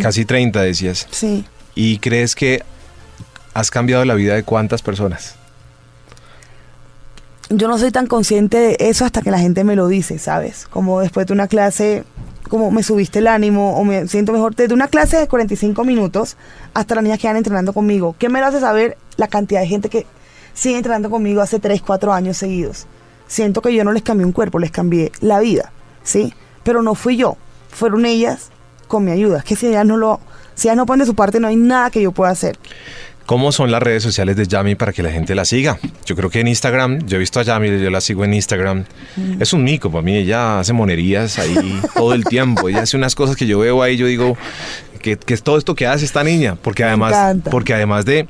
casi 0.00 0.24
30 0.24 0.60
decías, 0.62 1.06
Sí. 1.10 1.44
y 1.74 1.98
crees 1.98 2.34
que 2.34 2.62
has 3.54 3.70
cambiado 3.70 4.04
la 4.04 4.14
vida 4.14 4.34
de 4.34 4.42
cuántas 4.44 4.82
personas. 4.82 5.34
yo 7.48 7.66
no 7.66 7.78
soy 7.78 7.90
tan 7.90 8.06
consciente 8.06 8.58
de 8.58 8.76
eso 8.78 9.04
hasta 9.04 9.22
que 9.22 9.30
la 9.30 9.38
gente 9.40 9.64
me 9.64 9.74
lo 9.74 9.88
dice, 9.88 10.18
¿sabes? 10.18 10.66
Como 10.70 11.00
después 11.00 11.26
de 11.26 11.32
una 11.32 11.48
clase, 11.48 12.04
como 12.48 12.70
me 12.70 12.82
subiste 12.84 13.18
el 13.18 13.26
ánimo 13.26 13.76
o 13.76 13.82
me 13.84 14.06
siento 14.06 14.32
mejor. 14.32 14.54
Desde 14.54 14.72
una 14.72 14.86
clase 14.86 15.16
de 15.16 15.26
45 15.26 15.82
minutos 15.84 16.36
hasta 16.74 16.94
las 16.94 17.02
niñas 17.02 17.18
que 17.18 17.26
van 17.26 17.36
entrenando 17.36 17.72
conmigo. 17.72 18.14
¿Qué 18.20 18.28
me 18.28 18.38
lo 18.40 18.46
hace 18.46 18.60
saber 18.60 18.96
la 19.20 19.28
cantidad 19.28 19.60
de 19.60 19.66
gente 19.68 19.88
que 19.88 20.06
sigue 20.54 20.76
entrenando 20.76 21.10
conmigo 21.10 21.40
hace 21.40 21.60
3, 21.60 21.80
4 21.82 22.12
años 22.12 22.36
seguidos? 22.38 22.86
Siento 23.28 23.62
que 23.62 23.72
yo 23.72 23.84
no 23.84 23.92
les 23.92 24.02
cambié 24.02 24.26
un 24.26 24.32
cuerpo, 24.32 24.58
les 24.58 24.72
cambié 24.72 25.12
la 25.20 25.38
vida, 25.38 25.72
¿sí? 26.02 26.34
Pero 26.64 26.82
no 26.82 26.94
fui 26.96 27.16
yo, 27.16 27.36
fueron 27.68 28.04
ellas 28.06 28.50
con 28.88 29.04
mi 29.04 29.12
ayuda. 29.12 29.38
Es 29.38 29.44
que 29.44 29.54
si 29.54 29.68
ellas 29.68 29.86
no 29.86 29.96
lo, 29.96 30.18
si 30.56 30.66
ellas 30.68 30.76
no 30.76 30.86
ponen 30.86 31.00
de 31.00 31.06
su 31.06 31.14
parte, 31.14 31.38
no 31.38 31.46
hay 31.46 31.56
nada 31.56 31.90
que 31.90 32.02
yo 32.02 32.10
pueda 32.10 32.32
hacer. 32.32 32.58
¿Cómo 33.26 33.52
son 33.52 33.70
las 33.70 33.80
redes 33.80 34.02
sociales 34.02 34.34
de 34.34 34.48
Yami 34.48 34.74
para 34.74 34.92
que 34.92 35.04
la 35.04 35.12
gente 35.12 35.36
la 35.36 35.44
siga? 35.44 35.78
Yo 36.04 36.16
creo 36.16 36.30
que 36.30 36.40
en 36.40 36.48
Instagram, 36.48 37.06
yo 37.06 37.14
he 37.16 37.20
visto 37.20 37.38
a 37.38 37.44
Yami, 37.44 37.80
yo 37.80 37.88
la 37.90 38.00
sigo 38.00 38.24
en 38.24 38.34
Instagram. 38.34 38.84
Es 39.38 39.52
un 39.52 39.62
mico 39.62 39.88
para 39.92 40.02
mí, 40.02 40.16
ella 40.16 40.58
hace 40.58 40.72
monerías 40.72 41.38
ahí 41.38 41.80
todo 41.94 42.12
el 42.14 42.24
tiempo. 42.24 42.68
Ella 42.68 42.82
hace 42.82 42.96
unas 42.96 43.14
cosas 43.14 43.36
que 43.36 43.46
yo 43.46 43.60
veo 43.60 43.82
ahí, 43.84 43.96
yo 43.96 44.06
digo, 44.08 44.36
que, 45.00 45.16
que 45.16 45.34
es 45.34 45.44
todo 45.44 45.58
esto 45.58 45.76
que 45.76 45.86
hace 45.86 46.04
esta 46.04 46.24
niña? 46.24 46.56
Porque 46.60 46.82
Me 46.82 46.88
además, 46.88 47.12
encanta. 47.12 47.50
porque 47.52 47.72
además 47.72 48.04
de, 48.04 48.26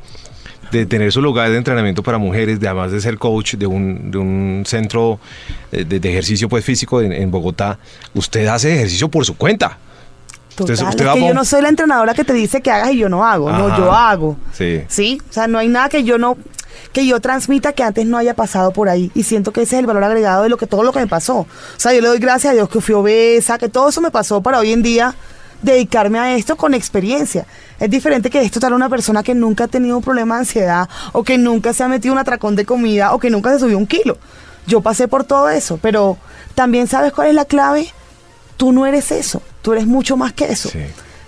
de 0.71 0.87
tener 0.87 1.11
su 1.13 1.21
lugar 1.21 1.51
de 1.51 1.57
entrenamiento 1.57 2.03
para 2.03 2.19
mujeres, 2.19 2.61
de 2.61 2.69
además 2.69 2.93
de 2.93 3.01
ser 3.01 3.19
coach 3.19 3.55
de 3.55 3.67
un, 3.67 4.11
de 4.11 4.19
un 4.19 4.63
centro 4.67 5.19
eh, 5.73 5.85
de, 5.85 5.99
de 6.01 6.11
ejercicio 6.11 6.49
pues, 6.49 6.65
físico 6.65 7.01
en, 7.01 7.13
en 7.13 7.31
Bogotá, 7.31 7.79
usted 8.15 8.47
hace 8.47 8.75
ejercicio 8.75 9.09
por 9.09 9.25
su 9.25 9.37
cuenta. 9.37 9.79
Total, 10.55 10.75
Usted- 10.75 10.87
usted 10.89 11.13
que 11.15 11.27
yo 11.29 11.35
no 11.35 11.45
soy 11.45 11.63
la 11.63 11.69
entrenadora 11.71 12.13
que 12.15 12.25
te 12.25 12.33
dice 12.33 12.61
que 12.61 12.71
hagas 12.71 12.93
y 12.93 12.99
yo 12.99 13.09
no 13.09 13.25
hago, 13.25 13.51
no, 13.51 13.77
yo 13.79 13.93
hago. 13.93 14.37
Sí. 14.53 14.83
Sí, 14.89 15.21
o 15.31 15.33
sea, 15.33 15.47
no 15.47 15.59
hay 15.59 15.69
nada 15.69 15.89
que 15.89 16.05
yo 16.05 16.19
no 16.19 16.37
que 16.93 17.07
yo 17.07 17.21
transmita 17.21 17.73
que 17.73 17.83
antes 17.83 18.05
no 18.07 18.17
haya 18.17 18.35
pasado 18.35 18.73
por 18.73 18.89
ahí 18.89 19.11
y 19.15 19.23
siento 19.23 19.53
que 19.53 19.63
ese 19.63 19.77
es 19.77 19.81
el 19.81 19.87
valor 19.87 20.03
agregado 20.05 20.43
de 20.45 20.49
lo 20.49 20.57
que 20.57 20.67
todo 20.67 20.83
lo 20.83 20.93
que 20.93 20.99
me 21.01 21.07
pasó. 21.07 21.39
O 21.41 21.47
sea, 21.77 21.93
yo 21.93 22.01
le 22.01 22.09
doy 22.09 22.19
gracias 22.19 22.53
a 22.53 22.55
Dios 22.55 22.69
que 22.69 22.81
fui 22.81 22.95
obesa, 22.95 23.59
que 23.59 23.69
todo 23.69 23.89
eso 23.89 24.01
me 24.01 24.11
pasó 24.11 24.41
para 24.43 24.59
hoy 24.59 24.73
en 24.73 24.83
día 24.83 25.15
dedicarme 25.63 26.19
a 26.19 26.35
esto 26.35 26.57
con 26.57 26.75
experiencia. 26.75 27.47
Es 27.79 27.91
diferente 27.91 28.31
que 28.31 28.41
esto 28.41 28.61
tal 28.61 28.73
una 28.73 28.89
persona 28.89 29.23
que 29.23 29.35
nunca 29.35 29.65
ha 29.65 29.69
tenido 29.69 29.97
un 29.97 30.03
problema 30.03 30.37
de 30.37 30.41
ansiedad 30.41 30.89
o 31.13 31.23
que 31.23 31.39
nunca 31.39 31.73
se 31.73 31.83
ha 31.83 31.89
metido 31.89 32.13
un 32.13 32.19
atracón 32.19 32.57
de 32.57 32.65
comida 32.65 33.15
o 33.15 33.19
que 33.19 33.31
nunca 33.31 33.53
se 33.53 33.61
subió 33.61 33.79
un 33.79 33.87
kilo. 33.87 34.19
Yo 34.67 34.81
pasé 34.81 35.09
por 35.09 35.25
todo 35.25 35.49
eso, 35.49 35.79
pero 35.81 36.19
también 36.55 36.87
sabes 36.87 37.13
cuál 37.13 37.29
es 37.29 37.35
la 37.35 37.45
clave. 37.45 37.93
Tú 38.57 38.73
no 38.73 38.87
eres 38.87 39.11
eso, 39.11 39.43
tú 39.63 39.73
eres 39.73 39.87
mucho 39.87 40.17
más 40.17 40.33
que 40.33 40.53
eso. 40.53 40.69
Sí. 40.69 40.81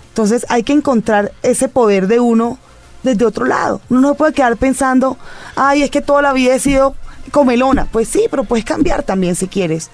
Entonces 0.09 0.45
hay 0.49 0.63
que 0.63 0.73
encontrar 0.73 1.31
ese 1.41 1.67
poder 1.67 2.07
de 2.07 2.19
uno 2.19 2.59
desde 3.01 3.25
otro 3.25 3.45
lado. 3.45 3.81
Uno 3.89 4.01
no 4.01 4.15
puede 4.15 4.33
quedar 4.33 4.57
pensando, 4.57 5.17
ay, 5.55 5.83
es 5.83 5.89
que 5.89 6.01
toda 6.01 6.21
la 6.21 6.33
vida 6.33 6.53
he 6.53 6.59
sido 6.59 6.95
comelona. 7.31 7.87
Pues 7.91 8.07
sí, 8.07 8.27
pero 8.29 8.43
puedes 8.43 8.65
cambiar 8.65 9.03
también 9.03 9.35
si 9.35 9.47
quieres. 9.47 9.89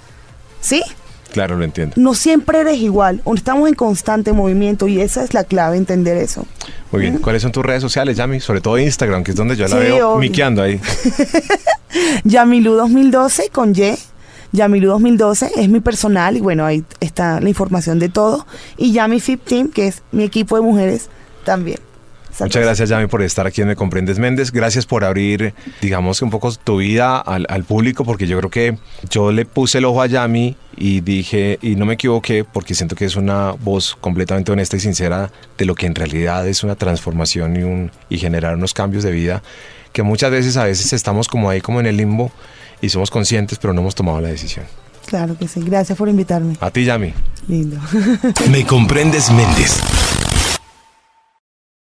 ¿Sí? 0.61 0.83
Claro, 1.31 1.57
lo 1.57 1.63
entiendo. 1.63 1.93
No 1.97 2.13
siempre 2.15 2.59
eres 2.59 2.77
igual. 2.77 3.21
Estamos 3.35 3.69
en 3.69 3.75
constante 3.75 4.33
movimiento 4.33 4.87
y 4.87 4.99
esa 5.01 5.23
es 5.23 5.33
la 5.33 5.43
clave, 5.43 5.77
entender 5.77 6.17
eso. 6.17 6.45
Muy 6.91 7.01
bien. 7.01 7.17
¿Cuáles 7.19 7.43
son 7.43 7.51
tus 7.51 7.63
redes 7.63 7.81
sociales, 7.81 8.17
Yami? 8.17 8.39
Sobre 8.39 8.61
todo 8.61 8.79
Instagram, 8.79 9.23
que 9.23 9.31
es 9.31 9.37
donde 9.37 9.55
yo 9.55 9.65
la 9.67 9.75
Sí, 9.75 9.77
veo 9.77 10.09
obvio. 10.13 10.19
miqueando 10.19 10.63
ahí. 10.63 10.79
Yamilu 12.23 12.73
2012 12.73 13.49
con 13.51 13.73
Y. 13.75 13.95
Yamilu 14.51 14.87
2012 14.89 15.51
es 15.57 15.69
mi 15.69 15.79
personal 15.79 16.35
y 16.35 16.39
bueno, 16.41 16.65
ahí 16.65 16.83
está 16.99 17.39
la 17.39 17.49
información 17.49 17.99
de 17.99 18.09
todo. 18.09 18.47
Y 18.77 18.91
Yami 18.93 19.19
Fit 19.19 19.41
Team, 19.43 19.69
que 19.69 19.87
es 19.87 20.01
mi 20.11 20.23
equipo 20.23 20.55
de 20.55 20.61
mujeres 20.63 21.09
también. 21.45 21.77
Muchas 22.39 22.63
gracias, 22.63 22.89
Yami, 22.89 23.07
por 23.07 23.21
estar 23.21 23.45
aquí 23.47 23.61
en 23.61 23.67
Me 23.67 23.75
Comprendes 23.75 24.19
Méndez. 24.19 24.51
Gracias 24.51 24.85
por 24.85 25.03
abrir, 25.03 25.53
digamos, 25.81 26.21
un 26.21 26.29
poco 26.29 26.51
tu 26.53 26.77
vida 26.77 27.17
al, 27.17 27.45
al 27.49 27.63
público, 27.63 28.05
porque 28.05 28.27
yo 28.27 28.37
creo 28.37 28.49
que 28.49 28.77
yo 29.09 29.31
le 29.31 29.45
puse 29.45 29.79
el 29.79 29.85
ojo 29.85 30.01
a 30.01 30.07
Yami 30.07 30.55
y 30.77 31.01
dije, 31.01 31.59
y 31.61 31.75
no 31.75 31.85
me 31.85 31.95
equivoqué, 31.95 32.45
porque 32.45 32.75
siento 32.75 32.95
que 32.95 33.05
es 33.05 33.15
una 33.15 33.51
voz 33.51 33.97
completamente 33.99 34.51
honesta 34.51 34.77
y 34.77 34.79
sincera 34.79 35.31
de 35.57 35.65
lo 35.65 35.75
que 35.75 35.85
en 35.85 35.95
realidad 35.95 36.47
es 36.47 36.63
una 36.63 36.75
transformación 36.75 37.57
y, 37.57 37.63
un, 37.63 37.91
y 38.09 38.17
generar 38.17 38.55
unos 38.55 38.73
cambios 38.73 39.03
de 39.03 39.11
vida 39.11 39.43
que 39.91 40.03
muchas 40.03 40.31
veces 40.31 40.55
a 40.57 40.65
veces 40.65 40.93
estamos 40.93 41.27
como 41.27 41.49
ahí 41.49 41.61
como 41.61 41.79
en 41.79 41.87
el 41.87 41.97
limbo 41.97 42.31
y 42.81 42.89
somos 42.89 43.09
conscientes 43.09 43.57
pero 43.59 43.73
no 43.73 43.81
hemos 43.81 43.95
tomado 43.95 44.21
la 44.21 44.29
decisión. 44.29 44.65
Claro 45.05 45.35
que 45.37 45.47
sí. 45.47 45.61
Gracias 45.61 45.97
por 45.97 46.07
invitarme. 46.07 46.55
A 46.59 46.69
ti, 46.69 46.85
Yami. 46.85 47.13
Lindo. 47.47 47.77
Me 48.51 48.63
comprendes 48.63 49.31
Méndez. 49.31 49.81